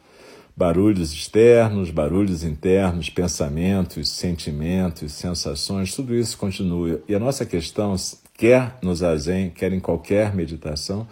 barulhos 0.57 1.13
externos, 1.13 1.91
barulhos 1.91 2.43
internos, 2.43 3.11
pensamentos, 3.11 4.09
sentimentos, 4.09 5.13
sensações, 5.13 5.93
tudo 5.93 6.15
isso 6.15 6.35
continua. 6.35 6.99
E 7.07 7.13
a 7.13 7.19
nossa 7.19 7.45
questão, 7.45 7.95
quer 8.33 8.75
no 8.81 8.95
zazen, 8.95 9.51
quer 9.51 9.71
em 9.71 9.79
qualquer 9.79 10.35
meditação, 10.35 11.07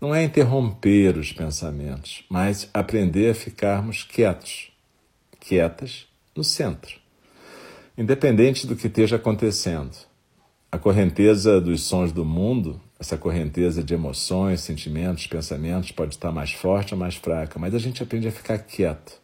não 0.00 0.14
é 0.14 0.22
interromper 0.22 1.18
os 1.18 1.32
pensamentos, 1.32 2.24
mas 2.30 2.70
aprender 2.72 3.32
a 3.32 3.34
ficarmos 3.34 4.04
quietos, 4.04 4.70
quietas 5.40 6.06
no 6.36 6.44
centro, 6.44 6.96
independente 7.98 8.64
do 8.64 8.76
que 8.76 8.86
esteja 8.86 9.16
acontecendo. 9.16 9.96
A 10.70 10.78
correnteza 10.78 11.60
dos 11.60 11.82
sons 11.82 12.12
do 12.12 12.24
mundo 12.24 12.80
essa 12.98 13.18
correnteza 13.18 13.82
de 13.82 13.94
emoções, 13.94 14.60
sentimentos, 14.60 15.26
pensamentos 15.26 15.90
pode 15.90 16.14
estar 16.14 16.30
mais 16.30 16.52
forte 16.52 16.94
ou 16.94 17.00
mais 17.00 17.16
fraca, 17.16 17.58
mas 17.58 17.74
a 17.74 17.78
gente 17.78 18.02
aprende 18.02 18.28
a 18.28 18.32
ficar 18.32 18.58
quieto, 18.58 19.20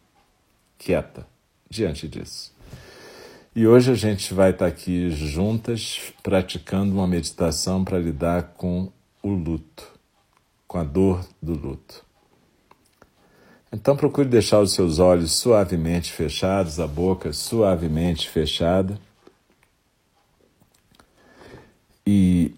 quieta 0.77 1.25
diante 1.69 2.07
disso. 2.07 2.53
E 3.55 3.67
hoje 3.67 3.91
a 3.91 3.95
gente 3.95 4.33
vai 4.33 4.51
estar 4.51 4.65
aqui 4.65 5.09
juntas 5.09 6.13
praticando 6.23 6.93
uma 6.93 7.07
meditação 7.07 7.83
para 7.83 7.99
lidar 7.99 8.53
com 8.55 8.91
o 9.21 9.29
luto, 9.29 9.91
com 10.67 10.77
a 10.77 10.83
dor 10.83 11.25
do 11.41 11.53
luto. 11.53 12.05
Então 13.73 13.95
procure 13.95 14.27
deixar 14.27 14.59
os 14.59 14.73
seus 14.73 14.99
olhos 14.99 15.31
suavemente 15.33 16.11
fechados, 16.11 16.79
a 16.79 16.87
boca 16.87 17.31
suavemente 17.31 18.29
fechada. 18.29 18.99
E 22.05 22.53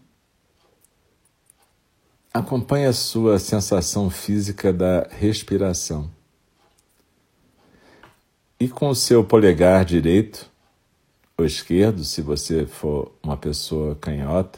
Acompanhe 2.34 2.88
a 2.88 2.94
sua 2.94 3.38
sensação 3.38 4.10
física 4.10 4.74
da 4.74 5.08
respiração. 5.08 6.10
E 8.60 8.68
com 8.68 8.90
o 8.90 8.96
seu 8.96 9.24
polegar 9.24 9.86
direito, 9.86 10.50
ou 11.38 11.46
esquerdo, 11.46 12.04
se 12.04 12.24
você 12.24 12.66
for 12.66 13.12
uma 13.22 13.38
pessoa 13.38 13.96
canhota, 13.96 14.58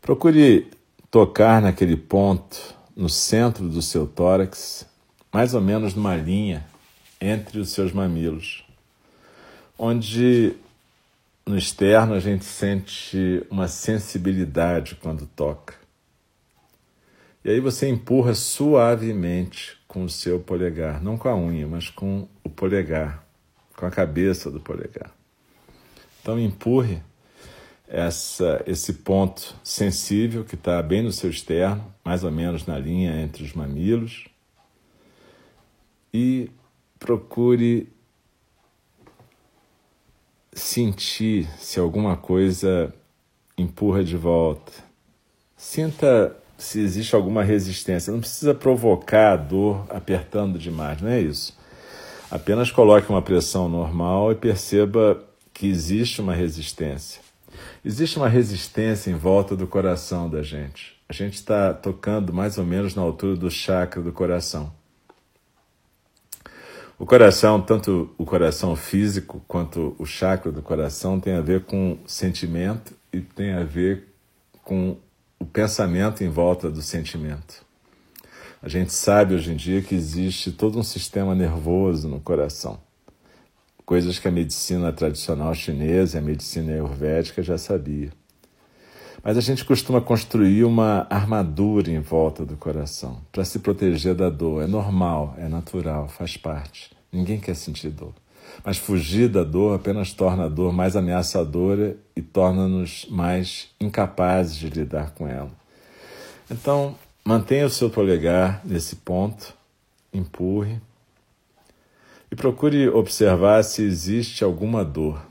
procure 0.00 0.70
tocar 1.10 1.60
naquele 1.60 1.98
ponto 1.98 2.74
no 2.96 3.10
centro 3.10 3.68
do 3.68 3.82
seu 3.82 4.06
tórax, 4.06 4.86
mais 5.30 5.52
ou 5.52 5.60
menos 5.60 5.94
numa 5.94 6.16
linha 6.16 6.64
entre 7.20 7.58
os 7.60 7.72
seus 7.72 7.92
mamilos, 7.92 8.64
onde 9.78 10.54
no 11.44 11.58
externo 11.58 12.14
a 12.14 12.20
gente 12.20 12.46
sente 12.46 13.46
uma 13.50 13.68
sensibilidade 13.68 14.94
quando 14.94 15.26
toca. 15.26 15.81
E 17.44 17.50
aí 17.50 17.60
você 17.60 17.88
empurra 17.88 18.34
suavemente 18.34 19.76
com 19.88 20.04
o 20.04 20.08
seu 20.08 20.38
polegar, 20.38 21.02
não 21.02 21.18
com 21.18 21.28
a 21.28 21.36
unha, 21.36 21.66
mas 21.66 21.90
com 21.90 22.28
o 22.44 22.48
polegar, 22.48 23.26
com 23.76 23.84
a 23.84 23.90
cabeça 23.90 24.50
do 24.50 24.60
polegar. 24.60 25.12
Então 26.20 26.38
empurre 26.38 27.02
essa, 27.88 28.62
esse 28.66 28.94
ponto 28.94 29.56
sensível 29.62 30.44
que 30.44 30.54
está 30.54 30.80
bem 30.82 31.02
no 31.02 31.12
seu 31.12 31.28
externo, 31.28 31.92
mais 32.04 32.22
ou 32.22 32.30
menos 32.30 32.64
na 32.64 32.78
linha 32.78 33.20
entre 33.20 33.42
os 33.42 33.52
mamilos, 33.52 34.28
e 36.14 36.48
procure 36.98 37.88
sentir 40.52 41.48
se 41.58 41.80
alguma 41.80 42.16
coisa 42.16 42.94
empurra 43.58 44.04
de 44.04 44.16
volta. 44.16 44.72
Sinta 45.56 46.36
se 46.62 46.80
existe 46.80 47.14
alguma 47.14 47.42
resistência. 47.42 48.12
Não 48.12 48.20
precisa 48.20 48.54
provocar 48.54 49.32
a 49.32 49.36
dor 49.36 49.84
apertando 49.90 50.58
demais, 50.58 51.00
não 51.00 51.08
é 51.08 51.20
isso. 51.20 51.58
Apenas 52.30 52.70
coloque 52.70 53.10
uma 53.10 53.20
pressão 53.20 53.68
normal 53.68 54.32
e 54.32 54.36
perceba 54.36 55.22
que 55.52 55.66
existe 55.66 56.20
uma 56.20 56.32
resistência. 56.32 57.20
Existe 57.84 58.16
uma 58.16 58.28
resistência 58.28 59.10
em 59.10 59.14
volta 59.14 59.56
do 59.56 59.66
coração 59.66 60.30
da 60.30 60.42
gente. 60.42 60.96
A 61.08 61.12
gente 61.12 61.34
está 61.34 61.74
tocando 61.74 62.32
mais 62.32 62.56
ou 62.56 62.64
menos 62.64 62.94
na 62.94 63.02
altura 63.02 63.36
do 63.36 63.50
chakra 63.50 64.00
do 64.00 64.12
coração. 64.12 64.72
O 66.96 67.04
coração, 67.04 67.60
tanto 67.60 68.14
o 68.16 68.24
coração 68.24 68.76
físico 68.76 69.44
quanto 69.48 69.96
o 69.98 70.06
chakra 70.06 70.52
do 70.52 70.62
coração, 70.62 71.18
tem 71.18 71.34
a 71.34 71.40
ver 71.40 71.64
com 71.64 71.98
sentimento 72.06 72.94
e 73.12 73.20
tem 73.20 73.52
a 73.52 73.64
ver 73.64 74.14
com 74.62 74.96
o 75.42 75.46
pensamento 75.46 76.22
em 76.22 76.28
volta 76.28 76.70
do 76.70 76.80
sentimento. 76.80 77.66
A 78.62 78.68
gente 78.68 78.92
sabe 78.92 79.34
hoje 79.34 79.50
em 79.50 79.56
dia 79.56 79.82
que 79.82 79.92
existe 79.92 80.52
todo 80.52 80.78
um 80.78 80.84
sistema 80.84 81.34
nervoso 81.34 82.08
no 82.08 82.20
coração. 82.20 82.78
Coisas 83.84 84.20
que 84.20 84.28
a 84.28 84.30
medicina 84.30 84.92
tradicional 84.92 85.52
chinesa 85.52 86.16
e 86.16 86.20
a 86.20 86.22
medicina 86.22 86.72
ayurvédica 86.72 87.42
já 87.42 87.58
sabia. 87.58 88.12
Mas 89.20 89.36
a 89.36 89.40
gente 89.40 89.64
costuma 89.64 90.00
construir 90.00 90.62
uma 90.62 91.08
armadura 91.10 91.90
em 91.90 91.98
volta 91.98 92.46
do 92.46 92.56
coração 92.56 93.20
para 93.32 93.44
se 93.44 93.58
proteger 93.58 94.14
da 94.14 94.30
dor. 94.30 94.62
É 94.62 94.68
normal, 94.68 95.34
é 95.38 95.48
natural, 95.48 96.08
faz 96.08 96.36
parte. 96.36 96.92
Ninguém 97.10 97.40
quer 97.40 97.56
sentir 97.56 97.90
dor. 97.90 98.14
Mas 98.64 98.78
fugir 98.78 99.28
da 99.28 99.42
dor 99.42 99.74
apenas 99.74 100.12
torna 100.12 100.44
a 100.44 100.48
dor 100.48 100.72
mais 100.72 100.96
ameaçadora 100.96 101.96
e 102.14 102.22
torna-nos 102.22 103.06
mais 103.10 103.70
incapazes 103.80 104.56
de 104.56 104.68
lidar 104.68 105.10
com 105.12 105.26
ela. 105.26 105.50
Então, 106.50 106.96
mantenha 107.24 107.66
o 107.66 107.70
seu 107.70 107.90
polegar 107.90 108.60
nesse 108.64 108.96
ponto, 108.96 109.54
empurre 110.12 110.80
e 112.30 112.36
procure 112.36 112.88
observar 112.88 113.62
se 113.62 113.82
existe 113.82 114.44
alguma 114.44 114.84
dor. 114.84 115.22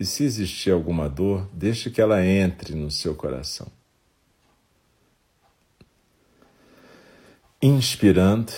E 0.00 0.04
se 0.04 0.22
existir 0.22 0.70
alguma 0.70 1.08
dor, 1.08 1.48
deixe 1.52 1.90
que 1.90 2.00
ela 2.00 2.24
entre 2.24 2.74
no 2.74 2.90
seu 2.90 3.14
coração. 3.14 3.66
Inspirando, 7.60 8.52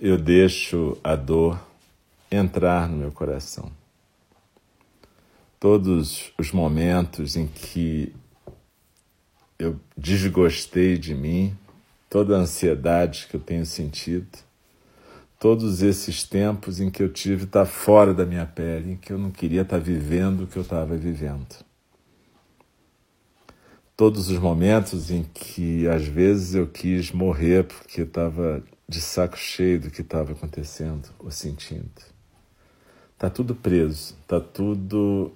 eu 0.00 0.18
deixo 0.18 0.98
a 1.04 1.14
dor 1.14 1.69
entrar 2.30 2.88
no 2.88 2.96
meu 2.96 3.10
coração. 3.10 3.70
Todos 5.58 6.32
os 6.38 6.52
momentos 6.52 7.36
em 7.36 7.46
que 7.46 8.14
eu 9.58 9.78
desgostei 9.96 10.96
de 10.96 11.14
mim, 11.14 11.54
toda 12.08 12.36
a 12.36 12.40
ansiedade 12.40 13.26
que 13.28 13.36
eu 13.36 13.40
tenho 13.40 13.66
sentido, 13.66 14.38
todos 15.38 15.82
esses 15.82 16.22
tempos 16.22 16.80
em 16.80 16.90
que 16.90 17.02
eu 17.02 17.12
tive 17.12 17.44
estar 17.44 17.66
fora 17.66 18.14
da 18.14 18.24
minha 18.24 18.46
pele, 18.46 18.92
em 18.92 18.96
que 18.96 19.12
eu 19.12 19.18
não 19.18 19.30
queria 19.30 19.62
estar 19.62 19.78
vivendo 19.78 20.44
o 20.44 20.46
que 20.46 20.56
eu 20.56 20.62
estava 20.62 20.96
vivendo. 20.96 21.56
Todos 23.96 24.30
os 24.30 24.38
momentos 24.38 25.10
em 25.10 25.24
que 25.24 25.86
às 25.88 26.06
vezes 26.06 26.54
eu 26.54 26.66
quis 26.66 27.10
morrer 27.12 27.64
porque 27.64 28.00
estava 28.00 28.62
de 28.88 29.00
saco 29.00 29.36
cheio 29.36 29.78
do 29.78 29.90
que 29.90 30.00
estava 30.00 30.32
acontecendo 30.32 31.10
ou 31.18 31.30
sentindo. 31.30 32.19
Tá 33.20 33.28
tudo 33.28 33.54
preso, 33.54 34.16
tá 34.26 34.40
tudo 34.40 35.30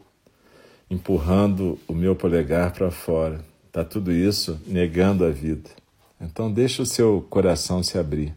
empurrando 0.91 1.79
o 1.87 1.93
meu 1.93 2.17
polegar 2.17 2.73
para 2.73 2.91
fora. 2.91 3.45
Tá 3.71 3.85
tudo 3.85 4.11
isso 4.11 4.59
negando 4.67 5.23
a 5.23 5.29
vida. 5.29 5.69
Então 6.19 6.51
deixa 6.51 6.81
o 6.81 6.87
seu 6.87 7.21
coração 7.29 7.83
se 7.83 7.99
abrir. 7.99 8.35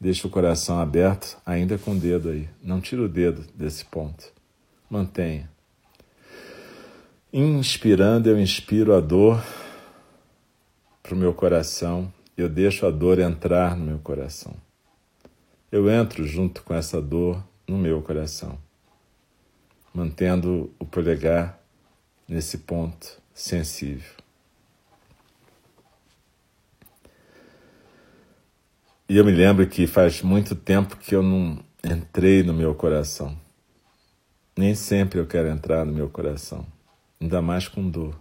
Deixa 0.00 0.24
o 0.28 0.30
coração 0.30 0.78
aberto, 0.78 1.36
ainda 1.44 1.76
com 1.78 1.94
o 1.94 1.98
dedo 1.98 2.28
aí. 2.28 2.48
Não 2.62 2.80
tira 2.80 3.02
o 3.02 3.08
dedo 3.08 3.44
desse 3.56 3.84
ponto. 3.84 4.32
Mantenha. 4.88 5.50
Inspirando, 7.32 8.30
eu 8.30 8.38
inspiro 8.38 8.94
a 8.94 9.00
dor 9.00 9.42
para 11.02 11.12
o 11.12 11.18
meu 11.18 11.34
coração. 11.34 12.12
Eu 12.36 12.48
deixo 12.48 12.86
a 12.86 12.90
dor 12.92 13.18
entrar 13.18 13.76
no 13.76 13.84
meu 13.84 13.98
coração. 13.98 14.54
Eu 15.72 15.90
entro 15.90 16.24
junto 16.24 16.62
com 16.62 16.72
essa 16.72 17.02
dor 17.02 17.49
no 17.70 17.78
meu 17.78 18.02
coração, 18.02 18.58
mantendo 19.94 20.74
o 20.76 20.84
polegar 20.84 21.56
nesse 22.26 22.58
ponto 22.58 23.22
sensível. 23.32 24.12
E 29.08 29.16
eu 29.16 29.24
me 29.24 29.30
lembro 29.30 29.64
que 29.68 29.86
faz 29.86 30.20
muito 30.20 30.56
tempo 30.56 30.96
que 30.96 31.14
eu 31.14 31.22
não 31.22 31.64
entrei 31.84 32.42
no 32.42 32.52
meu 32.52 32.74
coração. 32.74 33.38
Nem 34.56 34.74
sempre 34.74 35.20
eu 35.20 35.26
quero 35.26 35.48
entrar 35.48 35.86
no 35.86 35.92
meu 35.92 36.10
coração, 36.10 36.66
ainda 37.20 37.40
mais 37.40 37.68
com 37.68 37.88
dor. 37.88 38.18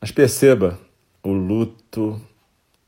Mas 0.00 0.10
perceba 0.10 0.76
o 1.22 1.32
luto, 1.32 2.20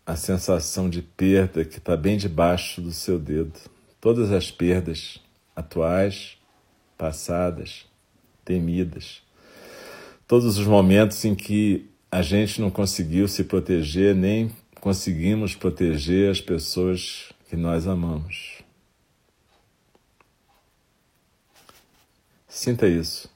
a 0.05 0.17
sensação 0.17 0.91
de 0.91 1.03
perda 1.03 1.65
que 1.65 1.79
está 1.79 1.97
bem 1.97 2.17
debaixo 2.17 2.83
do 2.83 2.91
seu 2.91 3.17
dedo. 3.17 3.74
Todas 4.05 4.31
as 4.33 4.51
perdas 4.51 5.19
atuais, 5.57 6.37
passadas, 6.99 7.87
temidas. 8.45 9.23
Todos 10.29 10.59
os 10.59 10.67
momentos 10.67 11.25
em 11.25 11.35
que 11.35 11.89
a 12.13 12.21
gente 12.21 12.61
não 12.61 12.71
conseguiu 12.71 13.27
se 13.27 13.45
proteger, 13.45 14.15
nem 14.15 14.55
conseguimos 14.79 15.55
proteger 15.55 16.31
as 16.31 16.39
pessoas 16.39 17.33
que 17.49 17.57
nós 17.57 17.87
amamos. 17.87 18.63
Sinta 22.47 22.87
isso. 22.87 23.35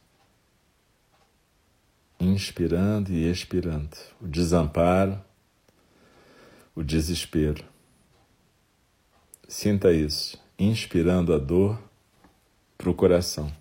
Inspirando 2.21 3.11
e 3.11 3.27
expirando. 3.31 3.97
O 4.21 4.29
desamparo, 4.29 5.19
o 6.75 6.83
desespero. 6.83 7.65
Sinta 9.49 9.91
isso. 9.91 10.47
Inspirando 10.59 11.33
a 11.33 11.39
dor 11.39 11.79
para 12.77 12.91
o 12.91 12.95
coração. 12.95 13.53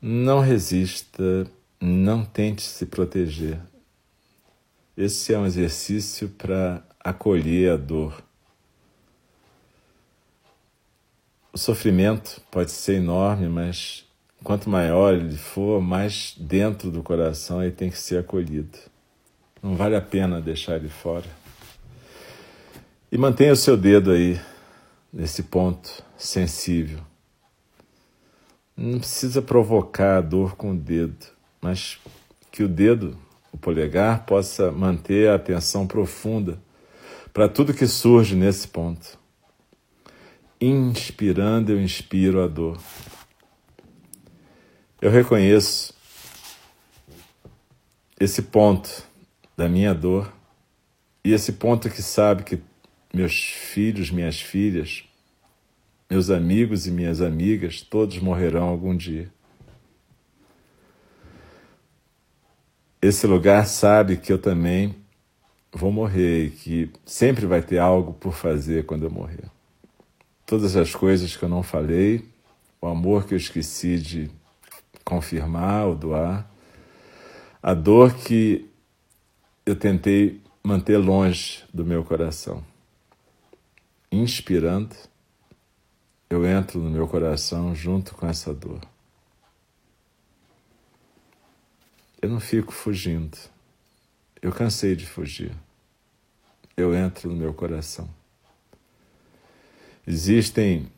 Não 0.00 0.40
resista, 0.40 1.46
não 1.80 2.24
tente 2.24 2.62
se 2.62 2.86
proteger. 2.86 3.58
Esse 4.96 5.34
é 5.34 5.38
um 5.38 5.46
exercício 5.46 6.28
para 6.28 6.82
acolher 7.00 7.72
a 7.72 7.76
dor. 7.76 8.22
O 11.52 11.58
sofrimento 11.58 12.40
pode 12.50 12.70
ser 12.70 12.94
enorme, 12.94 13.48
mas 13.48 14.04
quanto 14.44 14.70
maior 14.70 15.14
ele 15.14 15.36
for, 15.36 15.80
mais 15.80 16.34
dentro 16.38 16.90
do 16.90 17.02
coração 17.02 17.62
ele 17.62 17.72
tem 17.72 17.90
que 17.90 17.98
ser 17.98 18.18
acolhido. 18.18 18.78
Não 19.62 19.74
vale 19.74 19.96
a 19.96 20.00
pena 20.00 20.40
deixar 20.40 20.76
ele 20.76 20.88
fora. 20.88 21.26
E 23.10 23.18
mantenha 23.18 23.52
o 23.52 23.56
seu 23.56 23.76
dedo 23.76 24.10
aí, 24.10 24.40
nesse 25.12 25.42
ponto 25.44 26.02
sensível. 26.16 27.00
Não 28.76 28.98
precisa 28.98 29.42
provocar 29.42 30.18
a 30.18 30.20
dor 30.20 30.54
com 30.54 30.72
o 30.72 30.76
dedo, 30.76 31.26
mas 31.60 31.98
que 32.52 32.62
o 32.62 32.68
dedo, 32.68 33.18
o 33.52 33.58
polegar, 33.58 34.24
possa 34.24 34.70
manter 34.70 35.28
a 35.28 35.34
atenção 35.34 35.86
profunda 35.86 36.58
para 37.32 37.48
tudo 37.48 37.74
que 37.74 37.86
surge 37.86 38.36
nesse 38.36 38.68
ponto. 38.68 39.18
Inspirando, 40.60 41.72
eu 41.72 41.80
inspiro 41.80 42.42
a 42.42 42.46
dor. 42.46 42.78
Eu 45.00 45.10
reconheço 45.10 45.94
esse 48.18 48.42
ponto 48.42 49.04
da 49.56 49.68
minha 49.68 49.94
dor 49.94 50.32
e 51.24 51.32
esse 51.32 51.52
ponto 51.52 51.88
que 51.88 52.02
sabe 52.02 52.42
que 52.42 52.60
meus 53.12 53.34
filhos, 53.34 54.10
minhas 54.10 54.40
filhas, 54.40 55.04
meus 56.10 56.30
amigos 56.30 56.86
e 56.86 56.90
minhas 56.90 57.20
amigas, 57.20 57.82
todos 57.82 58.18
morrerão 58.18 58.64
algum 58.68 58.96
dia. 58.96 59.30
Esse 63.00 63.26
lugar 63.26 63.66
sabe 63.66 64.16
que 64.16 64.32
eu 64.32 64.38
também 64.38 64.94
vou 65.72 65.92
morrer 65.92 66.46
e 66.46 66.50
que 66.50 66.90
sempre 67.04 67.46
vai 67.46 67.62
ter 67.62 67.78
algo 67.78 68.12
por 68.12 68.34
fazer 68.34 68.86
quando 68.86 69.04
eu 69.04 69.10
morrer. 69.10 69.44
Todas 70.44 70.76
as 70.76 70.94
coisas 70.94 71.36
que 71.36 71.44
eu 71.44 71.48
não 71.48 71.62
falei, 71.62 72.24
o 72.80 72.86
amor 72.86 73.26
que 73.26 73.34
eu 73.34 73.38
esqueci 73.38 73.98
de 73.98 74.30
confirmar 75.04 75.86
ou 75.86 75.94
doar, 75.94 76.50
a 77.62 77.74
dor 77.74 78.14
que 78.14 78.68
eu 79.64 79.76
tentei 79.76 80.40
manter 80.62 80.96
longe 80.96 81.64
do 81.72 81.84
meu 81.84 82.02
coração. 82.02 82.64
Inspirando, 84.10 84.96
eu 86.30 86.46
entro 86.46 86.80
no 86.80 86.90
meu 86.90 87.06
coração 87.06 87.74
junto 87.74 88.14
com 88.14 88.26
essa 88.26 88.54
dor. 88.54 88.80
Eu 92.20 92.28
não 92.28 92.40
fico 92.40 92.72
fugindo. 92.72 93.36
Eu 94.40 94.50
cansei 94.52 94.96
de 94.96 95.06
fugir. 95.06 95.52
Eu 96.76 96.94
entro 96.94 97.28
no 97.28 97.36
meu 97.36 97.52
coração. 97.52 98.08
Existem 100.06 100.90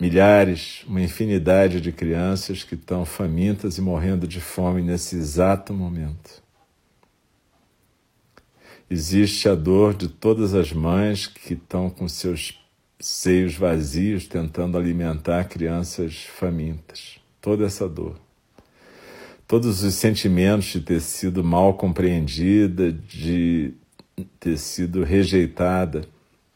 milhares, 0.00 0.84
uma 0.86 1.00
infinidade 1.00 1.80
de 1.80 1.92
crianças 1.92 2.62
que 2.62 2.74
estão 2.74 3.04
famintas 3.04 3.78
e 3.78 3.80
morrendo 3.80 4.26
de 4.26 4.40
fome 4.40 4.82
nesse 4.82 5.16
exato 5.16 5.72
momento. 5.72 6.42
Existe 8.90 9.50
a 9.50 9.54
dor 9.54 9.92
de 9.92 10.08
todas 10.08 10.54
as 10.54 10.72
mães 10.72 11.26
que 11.26 11.52
estão 11.52 11.90
com 11.90 12.08
seus 12.08 12.58
seios 12.98 13.54
vazios 13.54 14.26
tentando 14.26 14.78
alimentar 14.78 15.44
crianças 15.44 16.24
famintas. 16.38 17.20
Toda 17.38 17.66
essa 17.66 17.86
dor. 17.86 18.18
Todos 19.46 19.82
os 19.82 19.94
sentimentos 19.94 20.68
de 20.68 20.80
ter 20.80 21.02
sido 21.02 21.44
mal 21.44 21.74
compreendida, 21.74 22.90
de 22.90 23.74
ter 24.40 24.56
sido 24.56 25.04
rejeitada, 25.04 26.08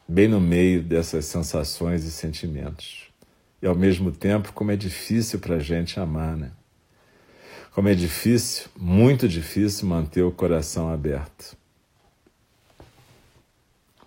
bem 0.08 0.26
no 0.26 0.40
meio 0.40 0.82
dessas 0.82 1.26
sensações 1.26 2.02
e 2.04 2.10
sentimentos. 2.10 3.08
E 3.60 3.66
ao 3.66 3.74
mesmo 3.74 4.10
tempo, 4.10 4.54
como 4.54 4.70
é 4.70 4.76
difícil 4.76 5.38
para 5.38 5.56
a 5.56 5.60
gente 5.60 6.00
amar, 6.00 6.36
né? 6.36 6.50
Como 7.74 7.88
é 7.88 7.94
difícil, 7.94 8.68
muito 8.76 9.28
difícil, 9.28 9.86
manter 9.86 10.22
o 10.22 10.32
coração 10.32 10.90
aberto. 10.90 11.56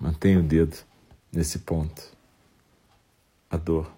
Mantenha 0.06 0.40
o 0.40 0.44
dedo 0.44 0.78
nesse 1.34 1.58
ponto 1.58 2.04
a 3.50 3.58
dor. 3.58 3.92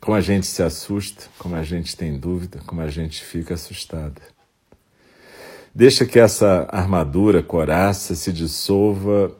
Como 0.00 0.16
a 0.16 0.22
gente 0.22 0.46
se 0.46 0.62
assusta, 0.62 1.26
como 1.38 1.54
a 1.54 1.62
gente 1.62 1.94
tem 1.94 2.18
dúvida, 2.18 2.62
como 2.66 2.80
a 2.80 2.88
gente 2.88 3.22
fica 3.22 3.52
assustada. 3.52 4.22
Deixa 5.74 6.06
que 6.06 6.18
essa 6.18 6.66
armadura 6.70 7.42
coraça 7.42 8.14
se 8.14 8.32
dissolva 8.32 9.36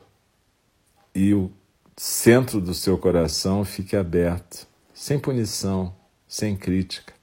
e 1.15 1.33
o 1.33 1.51
centro 1.97 2.61
do 2.61 2.75
seu 2.75 2.99
coração 2.99 3.65
fique 3.65 3.97
aberto, 3.97 4.67
sem 4.93 5.19
punição, 5.19 5.95
sem 6.29 6.55
crítica, 6.55 7.15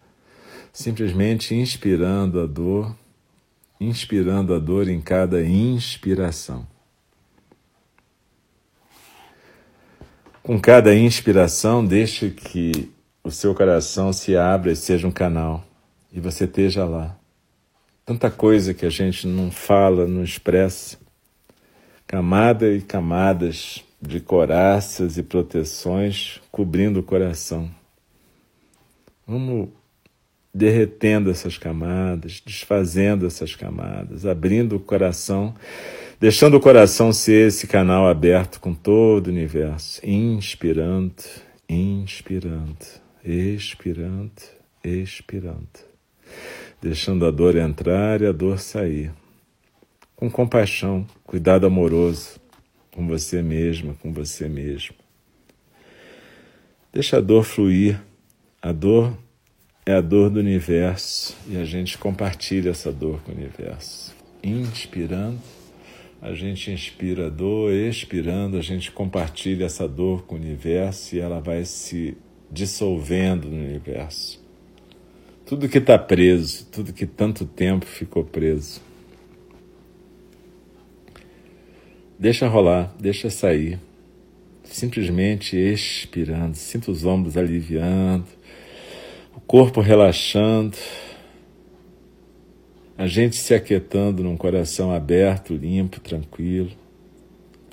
simplesmente 0.73 1.54
inspirando 1.54 2.39
a 2.39 2.47
dor, 2.47 2.95
inspirando 3.80 4.56
a 4.56 4.58
dor 4.58 4.89
em 4.89 4.99
cada 4.99 5.45
inspiração. 5.45 6.67
Com 10.49 10.59
cada 10.59 10.95
inspiração, 10.95 11.85
deixe 11.85 12.31
que 12.31 12.91
o 13.23 13.29
seu 13.29 13.53
coração 13.53 14.12
se 14.12 14.35
abra 14.35 14.71
e 14.71 14.75
seja 14.75 15.07
um 15.07 15.12
canal 15.12 15.63
e 16.12 16.19
você 16.19 16.45
esteja 16.45 16.85
lá. 16.85 17.15
Tanta 18.03 18.31
coisa 18.31 18.73
que 18.73 18.83
a 18.83 18.89
gente 18.89 19.27
não 19.27 19.51
fala, 19.51 20.07
não 20.07 20.23
expressa, 20.23 20.97
camada 22.07 22.67
e 22.67 22.81
camadas 22.81 23.85
de 24.01 24.19
coraças 24.19 25.19
e 25.19 25.21
proteções 25.21 26.41
cobrindo 26.51 26.99
o 26.99 27.03
coração. 27.03 27.69
Vamos 29.27 29.69
derretendo 30.51 31.29
essas 31.29 31.59
camadas, 31.59 32.41
desfazendo 32.43 33.27
essas 33.27 33.53
camadas, 33.53 34.25
abrindo 34.25 34.77
o 34.77 34.79
coração 34.79 35.53
deixando 36.19 36.58
o 36.58 36.60
coração 36.60 37.13
ser 37.13 37.47
esse 37.47 37.65
canal 37.65 38.08
aberto 38.08 38.60
com 38.60 38.73
todo 38.73 39.27
o 39.27 39.29
universo, 39.29 40.05
inspirando, 40.05 41.23
inspirando, 41.67 42.75
expirando, 43.23 44.32
expirando, 44.84 45.79
deixando 46.82 47.25
a 47.25 47.32
dor 47.32 47.55
entrar 47.55 48.21
e 48.21 48.25
a 48.25 48.32
dor 48.32 48.60
sair, 48.60 49.12
com 50.15 50.29
compaixão, 50.29 51.08
cuidado 51.23 51.65
amoroso 51.65 52.39
com 52.91 53.08
você 53.08 53.41
mesma, 53.41 53.95
com 54.01 54.12
você 54.12 54.49
mesmo. 54.49 54.95
Deixa 56.91 57.17
a 57.17 57.21
dor 57.21 57.45
fluir. 57.45 58.01
A 58.62 58.73
dor 58.73 59.17
é 59.86 59.93
a 59.93 60.01
dor 60.01 60.29
do 60.29 60.39
universo 60.39 61.34
e 61.47 61.55
a 61.55 61.63
gente 61.63 61.97
compartilha 61.97 62.71
essa 62.71 62.91
dor 62.91 63.21
com 63.21 63.32
o 63.32 63.36
universo. 63.36 64.13
Inspirando 64.43 65.39
a 66.21 66.34
gente 66.34 66.69
inspira 66.71 67.29
dor, 67.29 67.71
expirando, 67.71 68.58
a 68.58 68.62
gente 68.62 68.91
compartilha 68.91 69.65
essa 69.65 69.88
dor 69.88 70.23
com 70.23 70.36
o 70.36 70.38
universo 70.38 71.15
e 71.15 71.19
ela 71.19 71.39
vai 71.39 71.63
se 71.63 72.17
dissolvendo 72.51 73.47
no 73.47 73.58
universo. 73.58 74.43
Tudo 75.45 75.69
que 75.69 75.77
está 75.77 75.97
preso, 75.97 76.67
tudo 76.71 76.93
que 76.93 77.05
tanto 77.05 77.45
tempo 77.45 77.86
ficou 77.86 78.23
preso. 78.23 78.82
Deixa 82.19 82.47
rolar, 82.47 82.93
deixa 82.99 83.29
sair. 83.29 83.79
simplesmente 84.63 85.58
expirando. 85.58 86.55
Sinta 86.55 86.91
os 86.91 87.03
ombros 87.03 87.36
aliviando, 87.36 88.27
o 89.36 89.39
corpo 89.39 89.82
relaxando, 89.82 90.77
a 92.99 93.07
gente 93.07 93.38
se 93.38 93.53
aquietando 93.53 94.21
num 94.25 94.35
coração 94.35 94.91
aberto, 94.91 95.55
limpo, 95.55 96.01
tranquilo, 96.01 96.69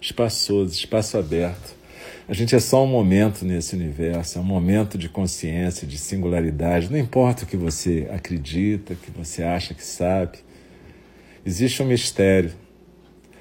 espaçoso, 0.01 0.73
espaço 0.73 1.19
aberto. 1.19 1.75
A 2.29 2.33
gente 2.33 2.55
é 2.55 2.61
só 2.61 2.85
um 2.85 2.87
momento 2.87 3.45
nesse 3.45 3.75
universo, 3.75 4.39
é 4.39 4.41
um 4.41 4.45
momento 4.45 4.97
de 4.97 5.09
consciência, 5.09 5.85
de 5.85 5.99
singularidade. 5.99 6.93
Não 6.93 6.97
importa 6.97 7.43
o 7.43 7.47
que 7.47 7.57
você 7.57 8.09
acredita, 8.09 8.93
o 8.93 8.97
que 8.97 9.11
você 9.11 9.43
acha 9.43 9.75
que 9.75 9.83
sabe, 9.85 10.39
existe 11.45 11.83
um 11.83 11.87
mistério 11.87 12.53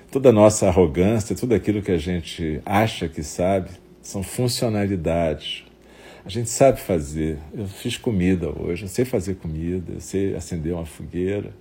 toda 0.09 0.29
a 0.29 0.33
nossa 0.33 0.67
arrogância, 0.67 1.35
tudo 1.35 1.53
aquilo 1.53 1.83
que 1.83 1.91
a 1.91 1.99
gente 1.99 2.61
acha 2.65 3.07
que 3.07 3.21
sabe, 3.21 3.69
são 4.01 4.23
funcionalidades. 4.23 5.63
A 6.25 6.29
gente 6.29 6.49
sabe 6.49 6.79
fazer. 6.79 7.37
Eu 7.53 7.67
fiz 7.67 7.95
comida 7.95 8.49
hoje, 8.49 8.85
eu 8.85 8.89
sei 8.89 9.05
fazer 9.05 9.35
comida, 9.35 9.93
eu 9.93 10.01
sei 10.01 10.33
acender 10.35 10.73
uma 10.73 10.87
fogueira, 10.87 11.53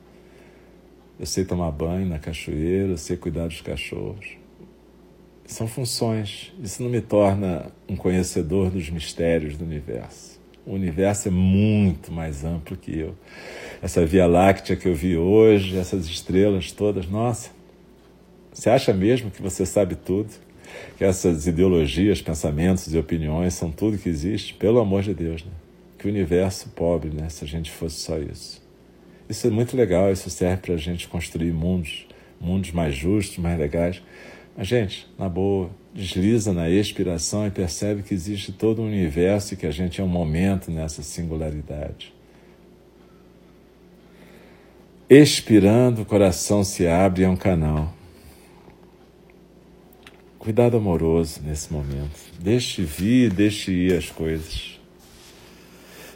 eu 1.19 1.27
sei 1.27 1.45
tomar 1.45 1.71
banho 1.71 2.07
na 2.07 2.19
cachoeira, 2.19 2.93
eu 2.93 2.99
sei 2.99 3.17
cuidar 3.17 3.47
dos 3.47 3.61
cachorros. 3.61 4.37
São 5.47 5.69
funções. 5.69 6.53
Isso 6.63 6.83
não 6.83 6.91
me 6.91 7.01
torna 7.01 7.71
um 7.89 7.97
conhecedor 7.97 8.71
dos 8.71 8.91
mistérios 8.91 9.57
do 9.57 9.65
universo. 9.65 10.41
O 10.67 10.73
universo 10.73 11.29
é 11.29 11.31
muito 11.31 12.11
mais 12.11 12.45
amplo 12.45 12.77
que 12.77 12.99
eu. 12.99 13.15
Essa 13.83 14.05
Via 14.07 14.27
Láctea 14.27 14.77
que 14.77 14.89
eu 14.89 14.95
vi 14.95 15.17
hoje, 15.17 15.77
essas 15.77 16.07
estrelas 16.07 16.73
todas, 16.73 17.07
nossa, 17.07 17.51
você 18.51 18.71
acha 18.71 18.95
mesmo 18.95 19.31
que 19.31 19.43
você 19.43 19.67
sabe 19.67 19.95
tudo? 19.95 20.31
Que 20.97 21.05
essas 21.05 21.47
ideologias, 21.47 22.23
pensamentos 22.23 22.93
e 22.93 22.99
opiniões 22.99 23.53
são 23.53 23.71
tudo 23.71 23.99
que 23.99 24.09
existe? 24.09 24.55
Pelo 24.55 24.81
amor 24.81 25.03
de 25.03 25.13
Deus, 25.13 25.45
né? 25.45 25.53
Que 25.99 26.09
universo 26.09 26.71
pobre, 26.71 27.11
né? 27.11 27.29
Se 27.29 27.45
a 27.45 27.49
gente 27.49 27.71
fosse 27.71 27.97
só 27.97 28.19
isso. 28.19 28.64
Isso 29.29 29.47
é 29.47 29.51
muito 29.51 29.77
legal, 29.77 30.13
isso 30.13 30.29
serve 30.29 30.59
para 30.59 30.75
a 30.75 30.79
gente 30.79 31.09
construir 31.09 31.53
mundos, 31.53 32.07
mundos 32.41 32.73
mais 32.73 32.95
justos, 32.95 33.39
mais 33.39 33.59
legais. 33.59 34.03
Mas, 34.57 34.69
gente, 34.69 35.09
na 35.19 35.29
boa, 35.29 35.71
desliza 35.95 36.53
na 36.53 36.69
expiração 36.69 37.47
e 37.47 37.51
percebe 37.51 38.03
que 38.03 38.13
existe 38.13 38.53
todo 38.53 38.83
um 38.83 38.87
universo 38.87 39.55
e 39.55 39.57
que 39.57 39.67
a 39.67 39.71
gente 39.71 40.01
é 40.01 40.05
um 40.05 40.09
momento 40.09 40.71
nessa 40.71 41.03
singularidade. 41.03 42.13
Expirando, 45.09 46.03
o 46.03 46.05
coração 46.05 46.65
se 46.65 46.87
abre 46.87 47.23
e 47.23 47.25
é 47.25 47.29
um 47.29 47.37
canal. 47.37 47.93
Cuidado 50.39 50.77
amoroso 50.77 51.41
nesse 51.43 51.73
momento. 51.73 52.21
Deixe 52.39 52.83
vir, 52.83 53.33
deixe 53.33 53.73
ir 53.73 53.95
as 53.95 54.11
coisas. 54.11 54.79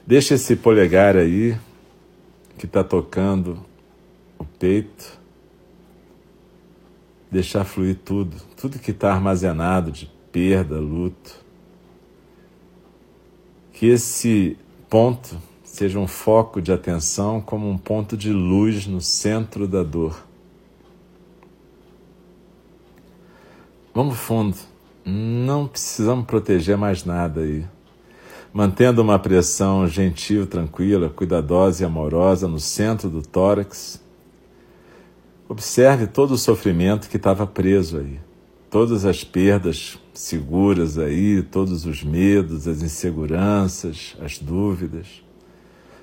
Deixe 0.07 0.35
esse 0.35 0.57
polegar 0.57 1.17
aí 1.17 1.57
que 2.59 2.67
está 2.67 2.85
tocando 2.85 3.65
o 4.39 4.45
peito. 4.45 5.19
Deixar 7.31 7.65
fluir 7.65 7.97
tudo, 8.05 8.37
tudo 8.57 8.79
que 8.79 8.91
está 8.91 9.13
armazenado 9.13 9.91
de 9.91 10.11
perda, 10.33 10.79
luto. 10.79 11.37
Que 13.73 13.87
esse 13.87 14.59
ponto 14.91 15.41
seja 15.63 15.99
um 15.99 16.09
foco 16.09 16.61
de 16.61 16.73
atenção 16.73 17.41
como 17.41 17.71
um 17.71 17.79
ponto 17.79 18.17
de 18.17 18.33
luz 18.33 18.87
no 18.87 19.01
centro 19.01 19.69
da 19.69 19.83
dor. 19.83 20.27
Vamos 23.95 24.19
fundo. 24.19 24.57
Não 25.05 25.67
precisamos 25.67 26.27
proteger 26.27 26.77
mais 26.77 27.05
nada 27.05 27.41
aí. 27.43 27.65
Mantendo 28.59 29.03
uma 29.03 29.21
pressão 29.21 29.87
gentil, 29.87 30.45
tranquila, 30.45 31.09
cuidadosa 31.09 31.85
e 31.85 31.87
amorosa 31.87 32.49
no 32.49 32.59
centro 32.59 33.09
do 33.09 33.23
tórax. 33.23 34.03
Observe 35.49 36.09
todo 36.09 36.33
o 36.33 36.37
sofrimento 36.37 37.09
que 37.09 37.19
estava 37.19 37.47
preso 37.47 37.99
aí. 37.99 38.19
Todas 38.69 39.05
as 39.05 39.23
perdas 39.23 39.97
seguras 40.13 40.99
aí, 40.99 41.41
todos 41.41 41.87
os 41.87 42.03
medos, 42.03 42.67
as 42.67 42.83
inseguranças, 42.83 44.17
as 44.21 44.39
dúvidas. 44.39 45.07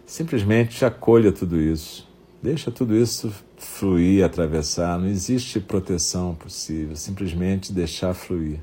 Simplesmente 0.06 0.86
acolha 0.86 1.34
tudo 1.34 1.60
isso. 1.60 2.08
Deixa 2.42 2.72
tudo 2.72 2.96
isso 2.96 3.34
fluir, 3.58 4.24
atravessar. 4.24 4.98
Não 4.98 5.10
existe 5.10 5.60
proteção 5.60 6.34
possível, 6.34 6.96
simplesmente 6.96 7.74
deixar 7.74 8.14
fluir. 8.14 8.62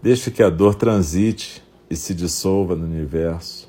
Deixe 0.00 0.30
que 0.30 0.44
a 0.44 0.48
dor 0.48 0.76
transite 0.76 1.65
e 1.88 1.96
se 1.96 2.14
dissolva 2.14 2.74
no 2.74 2.84
universo. 2.84 3.68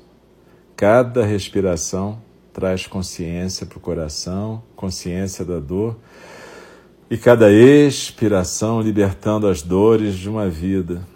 Cada 0.76 1.24
respiração 1.24 2.20
traz 2.52 2.86
consciência 2.86 3.66
para 3.66 3.78
o 3.78 3.80
coração, 3.80 4.62
consciência 4.74 5.44
da 5.44 5.58
dor, 5.60 5.96
e 7.10 7.16
cada 7.16 7.50
expiração 7.50 8.80
libertando 8.80 9.46
as 9.46 9.62
dores 9.62 10.16
de 10.16 10.28
uma 10.28 10.48
vida. 10.48 11.06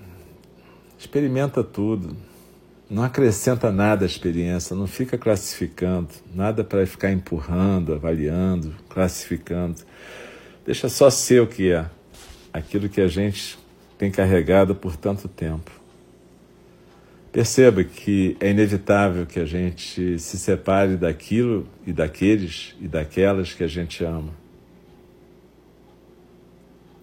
Experimenta 0.99 1.62
tudo. 1.62 2.17
Não 2.88 3.03
acrescenta 3.03 3.73
nada 3.73 4.05
à 4.05 4.07
experiência, 4.07 4.77
não 4.77 4.87
fica 4.87 5.19
classificando, 5.19 6.11
nada 6.35 6.62
para 6.62 6.87
ficar 6.87 7.11
empurrando, 7.11 7.95
avaliando, 7.95 8.75
classificando. 8.88 9.77
Deixa 10.65 10.88
só 10.88 11.11
ser 11.11 11.43
o 11.43 11.47
que 11.47 11.73
é, 11.73 11.87
aquilo 12.53 12.88
que 12.88 13.01
a 13.01 13.09
gente 13.09 13.59
tem 13.99 14.11
carregado 14.11 14.75
por 14.75 14.95
tanto 14.95 15.27
tempo. 15.27 15.82
Perceba 17.33 17.83
que 17.83 18.37
é 18.38 18.51
inevitável 18.51 19.25
que 19.25 19.40
a 19.40 19.47
gente 19.47 20.18
se 20.18 20.38
separe 20.38 20.97
daquilo 20.97 21.66
e 21.87 21.92
daqueles 21.92 22.77
e 22.79 22.87
daquelas 22.87 23.55
que 23.55 23.64
a 23.64 23.68
gente 23.68 24.05
ama. 24.05 24.35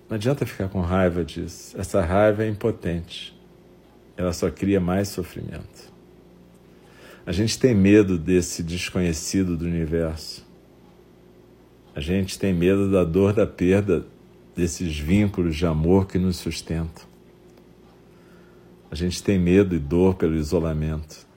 Não 0.08 0.15
adianta 0.15 0.46
ficar 0.46 0.70
com 0.70 0.82
raiva 0.82 1.26
disso. 1.26 1.76
Essa 1.78 2.02
raiva 2.02 2.44
é 2.44 2.48
impotente 2.48 3.39
ela 4.20 4.34
só 4.34 4.52
cria 4.52 4.82
mais 4.82 5.08
sofrimento. 5.08 5.94
A 7.26 7.32
gente 7.32 7.58
tem 7.58 7.74
medo 7.74 8.18
desse 8.18 8.62
desconhecido 8.62 9.56
do 9.56 9.63
universo. 9.63 10.46
A 11.96 12.02
gente 12.02 12.38
tem 12.38 12.54
medo 12.54 12.92
da 12.92 13.06
dor 13.06 13.32
da 13.32 13.48
perda 13.48 14.06
desses 14.54 15.00
vínculos 15.00 15.56
de 15.56 15.65
amor 15.65 16.06
que 16.06 16.18
nos 16.18 16.36
sustentam. 16.36 17.08
A 18.91 18.95
gente 18.95 19.21
tem 19.21 19.38
medo 19.38 19.75
e 19.75 19.80
dor 19.80 20.15
pelo 20.15 20.36
isolamento. 20.36 21.28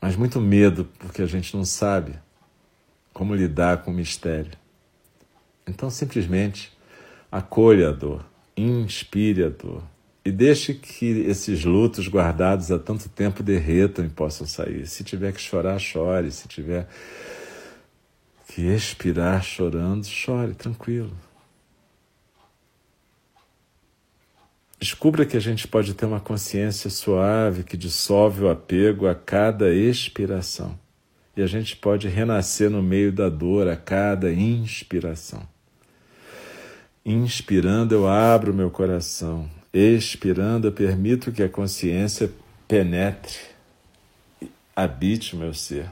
Mas 0.00 0.16
muito 0.16 0.40
medo 0.40 0.88
porque 0.98 1.22
a 1.22 1.26
gente 1.26 1.56
não 1.56 1.64
sabe 1.64 2.18
como 3.12 3.34
lidar 3.34 3.82
com 3.82 3.90
o 3.90 3.94
mistério. 3.94 4.52
Então, 5.66 5.90
simplesmente 5.90 6.72
acolha 7.30 7.90
a 7.90 7.92
dor, 7.92 8.24
inspire 8.56 9.44
a 9.44 9.48
dor, 9.48 9.82
e 10.24 10.30
deixe 10.30 10.74
que 10.74 11.06
esses 11.20 11.64
lutos 11.64 12.06
guardados 12.06 12.70
há 12.70 12.78
tanto 12.78 13.08
tempo 13.08 13.42
derretam 13.42 14.04
e 14.04 14.08
possam 14.08 14.46
sair. 14.46 14.86
Se 14.86 15.02
tiver 15.02 15.32
que 15.32 15.40
chorar, 15.40 15.78
chore. 15.78 16.30
Se 16.30 16.46
tiver 16.46 16.86
que 18.46 18.62
expirar 18.62 19.42
chorando, 19.42 20.04
chore, 20.04 20.54
tranquilo. 20.54 21.12
Descubra 24.80 25.26
que 25.26 25.36
a 25.36 25.40
gente 25.40 25.68
pode 25.68 25.92
ter 25.94 26.06
uma 26.06 26.18
consciência 26.18 26.88
suave 26.88 27.62
que 27.62 27.76
dissolve 27.76 28.44
o 28.44 28.50
apego 28.50 29.06
a 29.06 29.14
cada 29.14 29.72
expiração. 29.72 30.78
E 31.36 31.42
a 31.42 31.46
gente 31.46 31.76
pode 31.76 32.08
renascer 32.08 32.70
no 32.70 32.82
meio 32.82 33.12
da 33.12 33.28
dor 33.28 33.68
a 33.68 33.76
cada 33.76 34.32
inspiração. 34.32 35.46
Inspirando, 37.04 37.94
eu 37.94 38.08
abro 38.08 38.52
meu 38.52 38.70
coração 38.70 39.48
Expirando, 39.72 40.66
eu 40.66 40.72
permito 40.72 41.30
que 41.30 41.44
a 41.44 41.48
consciência 41.48 42.28
penetre, 42.66 43.38
habite 44.74 45.36
o 45.36 45.38
meu 45.38 45.54
ser. 45.54 45.88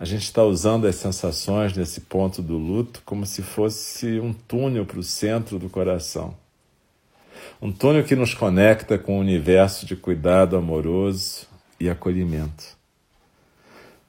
A 0.00 0.06
gente 0.06 0.22
está 0.22 0.42
usando 0.42 0.86
as 0.86 0.96
sensações 0.96 1.76
nesse 1.76 2.02
ponto 2.02 2.40
do 2.40 2.56
luto 2.56 3.02
como 3.04 3.26
se 3.26 3.42
fosse 3.42 4.18
um 4.18 4.32
túnel 4.32 4.86
para 4.86 4.98
o 4.98 5.02
centro 5.02 5.58
do 5.58 5.68
coração. 5.68 6.34
Um 7.60 7.72
túnel 7.72 8.04
que 8.04 8.16
nos 8.16 8.34
conecta 8.34 8.98
com 8.98 9.16
o 9.16 9.20
universo 9.20 9.84
de 9.84 9.96
cuidado 9.96 10.56
amoroso 10.56 11.46
e 11.78 11.88
acolhimento. 11.88 12.76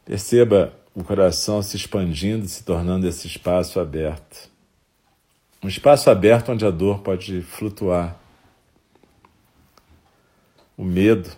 Perceba 0.06 0.74
o 0.96 1.04
coração 1.04 1.62
se 1.62 1.78
expandindo, 1.78 2.48
se 2.48 2.64
tornando 2.64 3.08
esse 3.08 3.28
espaço 3.28 3.80
aberto. 3.80 4.50
Um 5.64 5.68
espaço 5.68 6.10
aberto 6.10 6.52
onde 6.52 6.66
a 6.66 6.72
dor 6.72 7.00
pode 7.00 7.42
flutuar, 7.42 8.18
o 10.78 10.84
medo, 10.84 11.30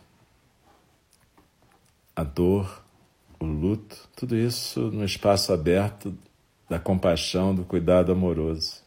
a 2.16 2.24
dor, 2.24 2.84
o 3.40 3.46
luto, 3.46 4.08
tudo 4.16 4.36
isso 4.36 4.80
no 4.92 5.04
espaço 5.04 5.52
aberto 5.52 6.16
da 6.70 6.80
compaixão, 6.80 7.54
do 7.54 7.64
cuidado 7.64 8.12
amoroso. 8.12 8.81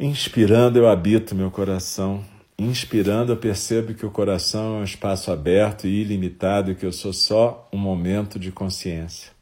Inspirando, 0.00 0.78
eu 0.78 0.88
habito 0.88 1.34
meu 1.34 1.50
coração. 1.50 2.24
Inspirando, 2.56 3.32
eu 3.32 3.36
percebo 3.36 3.94
que 3.94 4.06
o 4.06 4.10
coração 4.12 4.76
é 4.76 4.80
um 4.80 4.84
espaço 4.84 5.32
aberto 5.32 5.88
e 5.88 6.02
ilimitado 6.02 6.70
e 6.70 6.76
que 6.76 6.86
eu 6.86 6.92
sou 6.92 7.12
só 7.12 7.68
um 7.72 7.78
momento 7.78 8.38
de 8.38 8.52
consciência. 8.52 9.32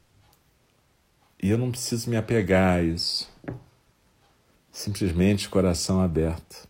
E 1.42 1.50
eu 1.50 1.58
não 1.58 1.70
preciso 1.70 2.08
me 2.08 2.16
apegar 2.16 2.78
a 2.78 2.82
isso. 2.82 3.30
Simplesmente 4.72 5.46
coração 5.46 6.00
aberto. 6.00 6.66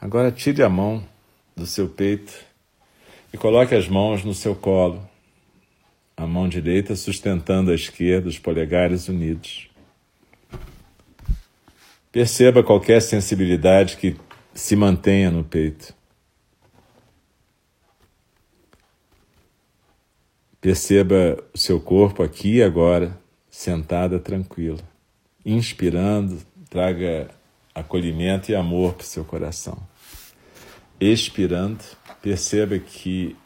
Agora 0.00 0.32
tire 0.32 0.62
a 0.62 0.70
mão 0.70 1.06
do 1.54 1.66
seu 1.66 1.86
peito 1.86 2.32
e 3.30 3.36
coloque 3.36 3.74
as 3.74 3.88
mãos 3.88 4.24
no 4.24 4.32
seu 4.32 4.54
colo, 4.54 5.06
a 6.16 6.26
mão 6.26 6.48
direita 6.48 6.96
sustentando 6.96 7.70
a 7.70 7.74
esquerda, 7.74 8.26
os 8.26 8.38
polegares 8.38 9.06
unidos. 9.06 9.68
Perceba 12.16 12.62
qualquer 12.62 13.02
sensibilidade 13.02 13.98
que 13.98 14.16
se 14.54 14.74
mantenha 14.74 15.30
no 15.30 15.44
peito. 15.44 15.94
Perceba 20.58 21.36
o 21.52 21.58
seu 21.58 21.78
corpo 21.78 22.22
aqui 22.22 22.54
e 22.54 22.62
agora, 22.62 23.20
sentada 23.50 24.18
tranquila. 24.18 24.80
Inspirando, 25.44 26.40
traga 26.70 27.28
acolhimento 27.74 28.50
e 28.50 28.54
amor 28.54 28.94
para 28.94 29.04
o 29.04 29.06
seu 29.06 29.22
coração. 29.22 29.76
Expirando, 30.98 31.84
perceba 32.22 32.78
que 32.78 33.36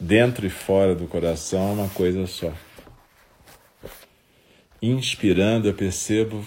dentro 0.00 0.44
e 0.44 0.50
fora 0.50 0.92
do 0.92 1.06
coração 1.06 1.68
é 1.68 1.72
uma 1.74 1.88
coisa 1.90 2.26
só. 2.26 2.52
Inspirando, 4.82 5.68
eu 5.68 5.74
percebo 5.74 6.44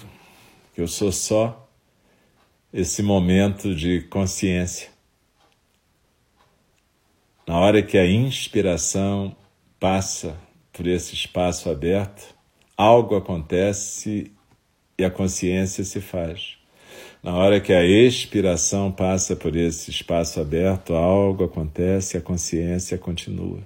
que 0.76 0.82
eu 0.82 0.88
sou 0.88 1.14
só 1.14 1.61
esse 2.74 3.04
momento 3.04 3.76
de 3.76 4.02
consciência. 4.02 4.90
Na 7.46 7.60
hora 7.60 7.82
que 7.82 7.98
a 7.98 8.10
inspiração 8.10 9.36
passa 9.78 10.38
por 10.72 10.88
esse 10.88 11.14
espaço 11.14 11.70
aberto, 11.70 12.34
algo 12.78 13.16
acontece 13.16 14.32
e 14.98 15.04
a 15.04 15.12
consciência 15.12 15.84
se 15.84 16.00
faz. 16.00 16.58
Na 17.22 17.36
hora 17.36 17.60
que 17.60 17.74
a 17.74 17.86
expiração 17.86 18.90
passa 18.90 19.36
por 19.36 19.56
esse 19.56 19.92
espaço 19.92 20.40
aberto, 20.40 20.94
algo 20.94 21.44
acontece 21.44 22.16
e 22.16 22.20
a 22.20 22.22
consciência 22.22 22.98
continua. 22.98 23.60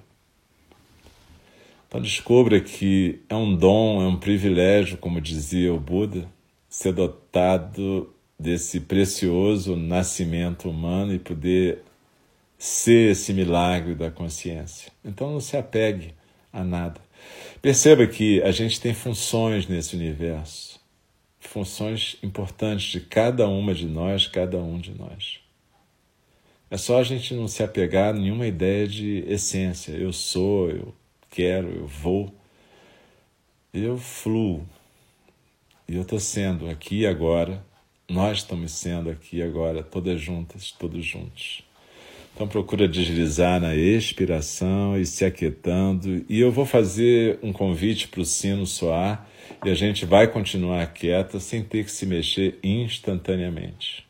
Então 1.86 2.00
descubra 2.00 2.60
que 2.60 3.20
é 3.28 3.36
um 3.36 3.54
dom, 3.54 4.02
é 4.02 4.06
um 4.08 4.18
privilégio, 4.18 4.98
como 4.98 5.20
dizia 5.20 5.72
o 5.72 5.78
Buda, 5.78 6.28
ser 6.68 6.92
dotado 6.92 8.12
desse 8.38 8.80
precioso 8.80 9.76
nascimento 9.76 10.68
humano 10.68 11.14
e 11.14 11.18
poder 11.18 11.82
ser 12.58 13.12
esse 13.12 13.32
milagre 13.32 13.94
da 13.94 14.10
consciência. 14.10 14.92
Então 15.04 15.32
não 15.32 15.40
se 15.40 15.56
apegue 15.56 16.14
a 16.52 16.62
nada. 16.64 17.00
Perceba 17.60 18.06
que 18.06 18.42
a 18.42 18.50
gente 18.50 18.80
tem 18.80 18.94
funções 18.94 19.66
nesse 19.66 19.96
universo, 19.96 20.80
funções 21.40 22.16
importantes 22.22 22.86
de 22.86 23.00
cada 23.00 23.48
uma 23.48 23.74
de 23.74 23.86
nós, 23.86 24.26
cada 24.26 24.58
um 24.58 24.78
de 24.78 24.92
nós. 24.92 25.40
É 26.70 26.76
só 26.76 26.98
a 26.98 27.04
gente 27.04 27.34
não 27.34 27.46
se 27.46 27.62
apegar 27.62 28.10
a 28.10 28.18
nenhuma 28.18 28.46
ideia 28.46 28.88
de 28.88 29.24
essência. 29.28 29.92
Eu 29.92 30.12
sou, 30.12 30.70
eu 30.70 30.94
quero, 31.30 31.68
eu 31.68 31.86
vou. 31.86 32.34
Eu 33.72 33.96
fluo. 33.96 34.66
E 35.88 35.94
eu 35.94 36.02
estou 36.02 36.18
sendo 36.18 36.68
aqui 36.68 37.06
agora. 37.06 37.64
Nós 38.08 38.38
estamos 38.38 38.70
sendo 38.72 39.10
aqui 39.10 39.42
agora, 39.42 39.82
todas 39.82 40.20
juntas, 40.20 40.70
todos 40.70 41.04
juntos. 41.04 41.62
Então 42.32 42.46
procura 42.46 42.86
deslizar 42.86 43.60
na 43.60 43.74
expiração 43.74 44.96
e 44.96 45.04
se 45.04 45.24
aquietando. 45.24 46.24
E 46.28 46.38
eu 46.38 46.52
vou 46.52 46.64
fazer 46.64 47.38
um 47.42 47.52
convite 47.52 48.06
para 48.06 48.20
o 48.20 48.24
sino 48.24 48.66
soar 48.66 49.26
e 49.64 49.70
a 49.70 49.74
gente 49.74 50.04
vai 50.04 50.30
continuar 50.30 50.86
quieta 50.92 51.40
sem 51.40 51.64
ter 51.64 51.84
que 51.84 51.90
se 51.90 52.06
mexer 52.06 52.58
instantaneamente. 52.62 54.06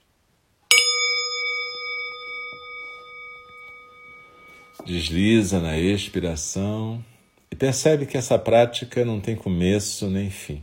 Desliza 4.85 5.59
na 5.59 5.79
expiração 5.79 7.03
e 7.51 7.57
percebe 7.57 8.07
que 8.07 8.17
essa 8.17 8.39
prática 8.39 9.05
não 9.05 9.21
tem 9.21 9.35
começo 9.35 10.11
nem 10.11 10.31
fim. 10.31 10.63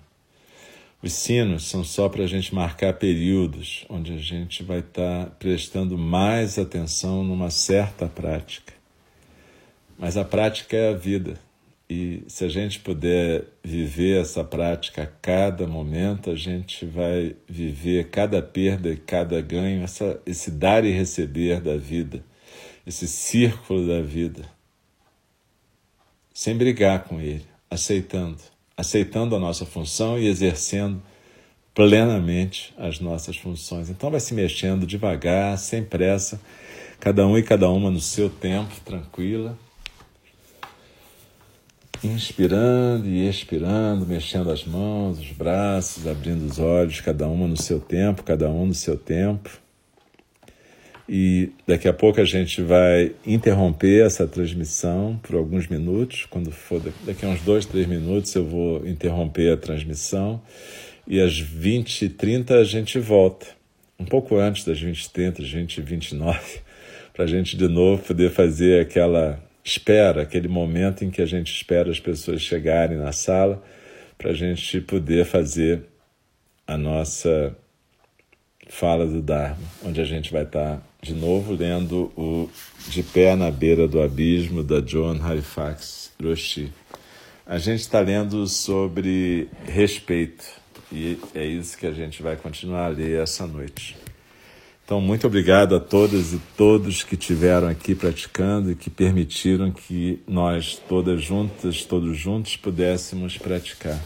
Os 1.04 1.12
sinos 1.12 1.66
são 1.66 1.84
só 1.84 2.08
para 2.08 2.24
a 2.24 2.28
gente 2.28 2.56
marcar 2.56 2.94
períodos 2.94 3.86
onde 3.90 4.14
a 4.14 4.18
gente 4.18 4.64
vai 4.64 4.80
estar 4.80 5.26
tá 5.26 5.32
prestando 5.32 5.98
mais 5.98 6.58
atenção 6.58 7.26
numa 7.26 7.50
certa 7.50 8.08
prática. 8.08 8.72
Mas 10.00 10.16
a 10.16 10.24
prática 10.24 10.78
é 10.78 10.92
a 10.92 10.96
vida. 10.96 11.38
E 11.90 12.24
se 12.30 12.46
a 12.46 12.48
gente 12.48 12.80
puder 12.80 13.44
viver 13.62 14.22
essa 14.22 14.46
prática 14.46 15.04
a 15.04 15.06
cada 15.06 15.68
momento, 15.68 16.32
a 16.32 16.38
gente 16.38 16.86
vai 16.86 17.36
viver 17.50 18.10
cada 18.10 18.42
perda 18.42 18.90
e 18.90 18.96
cada 18.96 19.42
ganho, 19.42 19.84
essa, 19.84 20.22
esse 20.26 20.50
dar 20.50 20.86
e 20.86 20.92
receber 20.92 21.60
da 21.60 21.76
vida, 21.76 22.24
esse 22.88 23.10
círculo 23.10 23.86
da 23.86 24.02
vida, 24.02 24.46
sem 26.34 26.56
brigar 26.56 27.04
com 27.04 27.20
ele, 27.20 27.46
aceitando 27.70 28.53
aceitando 28.76 29.36
a 29.36 29.40
nossa 29.40 29.66
função 29.66 30.18
e 30.18 30.28
exercendo 30.28 31.02
plenamente 31.74 32.74
as 32.78 33.00
nossas 33.00 33.36
funções. 33.38 33.90
Então 33.90 34.12
vai 34.12 34.20
se 34.20 34.34
mexendo 34.34 34.86
devagar, 34.86 35.58
sem 35.58 35.84
pressa, 35.84 36.40
cada 37.00 37.26
um 37.26 37.38
e 37.38 37.44
cada 37.44 37.70
uma 37.70 37.90
no 37.90 38.00
seu 38.00 38.30
tempo, 38.30 38.74
tranquila. 38.86 39.58
Inspirando 42.04 43.08
e 43.08 43.28
expirando, 43.28 44.06
mexendo 44.06 44.52
as 44.52 44.66
mãos, 44.66 45.20
os 45.20 45.32
braços, 45.32 46.06
abrindo 46.06 46.46
os 46.46 46.60
olhos, 46.60 47.00
cada 47.00 47.28
uma 47.28 47.48
no 47.48 47.56
seu 47.56 47.80
tempo, 47.80 48.24
cada 48.24 48.50
um 48.50 48.66
no 48.66 48.74
seu 48.74 48.98
tempo. 48.98 49.63
E 51.08 51.52
daqui 51.68 51.88
a 51.88 51.94
pouco 51.94 52.22
a 52.22 52.26
gente 52.26 52.62
vai 52.62 53.14
interromper 53.26 54.06
essa 54.06 54.26
transmissão 54.26 55.20
por 55.22 55.36
alguns 55.36 55.68
minutos. 55.68 56.26
Quando 56.30 56.52
for 56.52 56.82
daqui 57.06 57.26
a 57.26 57.30
uns 57.30 57.42
dois, 57.42 57.66
três 57.66 57.86
minutos, 57.88 58.34
eu 58.36 58.46
vou 58.46 58.88
interromper 58.88 59.52
a 59.52 59.58
transmissão. 59.58 60.42
E 61.06 61.20
às 61.20 61.34
20h30 61.34 62.52
a 62.52 62.64
gente 62.64 63.00
volta. 63.00 63.48
Um 64.00 64.06
pouco 64.06 64.38
antes 64.38 64.64
das 64.64 64.82
20h30, 64.82 65.42
20h29, 65.42 66.40
para 67.14 67.26
a 67.26 67.28
gente 67.28 67.58
de 67.58 67.68
novo 67.68 68.02
poder 68.04 68.32
fazer 68.32 68.82
aquela 68.82 69.42
espera, 69.64 70.22
aquele 70.22 70.48
momento 70.48 71.04
em 71.04 71.12
que 71.12 71.22
a 71.22 71.26
gente 71.26 71.54
espera 71.54 71.90
as 71.90 72.00
pessoas 72.00 72.42
chegarem 72.42 72.98
na 72.98 73.12
sala, 73.12 73.64
para 74.18 74.32
a 74.32 74.34
gente 74.34 74.82
poder 74.82 75.26
fazer 75.26 75.84
a 76.66 76.78
nossa 76.78 77.56
fala 78.70 79.06
do 79.06 79.22
Dharma, 79.22 79.64
onde 79.84 80.02
a 80.02 80.06
gente 80.06 80.32
vai 80.32 80.44
estar 80.44 80.82
de 81.04 81.14
novo 81.14 81.54
lendo 81.54 82.10
o 82.16 82.50
De 82.88 83.04
Pé 83.04 83.36
na 83.36 83.52
Beira 83.52 83.86
do 83.88 84.02
Abismo, 84.02 84.64
da 84.64 84.80
John 84.80 85.20
Halifax 85.22 86.14
Roshi. 86.22 86.72
A 87.46 87.58
gente 87.58 87.82
está 87.82 88.00
lendo 88.00 88.48
sobre 88.48 89.50
respeito 89.66 90.46
e 90.90 91.20
é 91.36 91.46
isso 91.46 91.78
que 91.78 91.86
a 91.86 91.92
gente 91.92 92.24
vai 92.24 92.38
continuar 92.38 92.86
a 92.86 92.88
ler 92.88 93.22
essa 93.22 93.46
noite. 93.46 93.98
Então, 94.86 95.02
muito 95.02 95.28
obrigado 95.28 95.76
a 95.76 95.80
todas 95.80 96.32
e 96.32 96.40
todos 96.56 97.04
que 97.04 97.16
estiveram 97.16 97.68
aqui 97.68 97.94
praticando 97.94 98.72
e 98.72 98.76
que 98.76 98.90
permitiram 98.90 99.72
que 99.72 100.22
nós, 100.26 100.82
todas 100.88 101.22
juntas, 101.22 101.84
todos 101.84 102.18
juntos, 102.18 102.56
pudéssemos 102.56 103.38
praticar. 103.38 104.00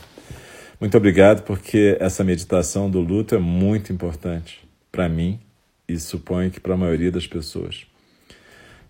Muito 0.79 0.97
obrigado, 0.97 1.43
porque 1.43 1.95
essa 1.99 2.23
meditação 2.23 2.89
do 2.89 3.01
luto 3.01 3.35
é 3.35 3.39
muito 3.39 3.93
importante 3.93 4.67
para 4.91 5.07
mim 5.07 5.39
e 5.87 5.97
suponho 5.99 6.51
que 6.51 6.59
para 6.59 6.73
a 6.73 6.77
maioria 6.77 7.11
das 7.11 7.25
pessoas. 7.25 7.87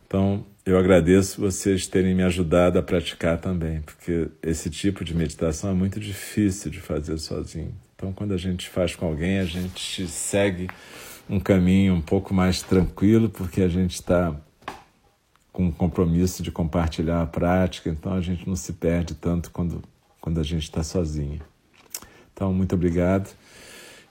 Então, 0.08 0.46
eu 0.66 0.78
agradeço 0.78 1.40
vocês 1.40 1.86
terem 1.86 2.16
me 2.16 2.24
ajudado 2.24 2.80
a 2.80 2.84
praticar 2.84 3.38
também, 3.40 3.82
porque 3.82 4.28
esse 4.42 4.70
tipo 4.70 5.04
de 5.04 5.14
meditação 5.14 5.70
é 5.70 5.74
muito 5.74 6.00
difícil 6.00 6.72
de 6.72 6.80
fazer 6.80 7.18
sozinho. 7.18 7.74
Então, 7.96 8.14
quando 8.14 8.34
a 8.34 8.38
gente 8.38 8.70
faz 8.70 8.96
com 8.96 9.06
alguém, 9.06 9.40
a 9.40 9.46
gente 9.46 10.08
segue 10.08 10.68
um 11.30 11.40
caminho 11.40 11.94
um 11.94 12.02
pouco 12.02 12.34
mais 12.34 12.62
tranquilo, 12.62 13.30
porque 13.30 13.62
a 13.62 13.68
gente 13.68 13.96
está 13.96 14.36
com 15.52 15.68
o 15.68 15.72
compromisso 15.74 16.44
de 16.44 16.52
compartilhar 16.52 17.22
a 17.22 17.26
prática, 17.26 17.90
então 17.90 18.14
a 18.14 18.22
gente 18.22 18.48
não 18.48 18.56
se 18.56 18.74
perde 18.74 19.16
tanto 19.16 19.52
quando, 19.52 19.84
quando 20.22 20.40
a 20.40 20.44
gente 20.44 20.64
está 20.64 20.84
sozinho. 20.84 21.42
Então, 22.32 22.54
muito 22.54 22.76
obrigado. 22.76 23.30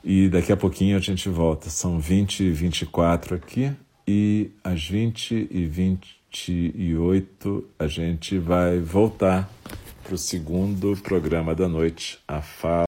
E 0.04 0.28
daqui 0.28 0.52
a 0.52 0.56
pouquinho 0.56 0.96
a 0.96 1.00
gente 1.00 1.28
volta. 1.28 1.68
São 1.70 1.98
20 1.98 2.40
e 2.44 2.50
24 2.50 3.35
aqui. 3.35 3.72
E 4.06 4.50
às 4.62 4.87
20 4.87 5.48
e 5.50 5.66
28 5.66 7.64
a 7.78 7.87
gente 7.88 8.38
vai 8.38 8.78
voltar 8.78 9.50
para 10.04 10.14
o 10.14 10.18
segundo 10.18 10.96
programa 11.02 11.52
da 11.54 11.66
noite, 11.66 12.20
a 12.28 12.40
fala. 12.40 12.85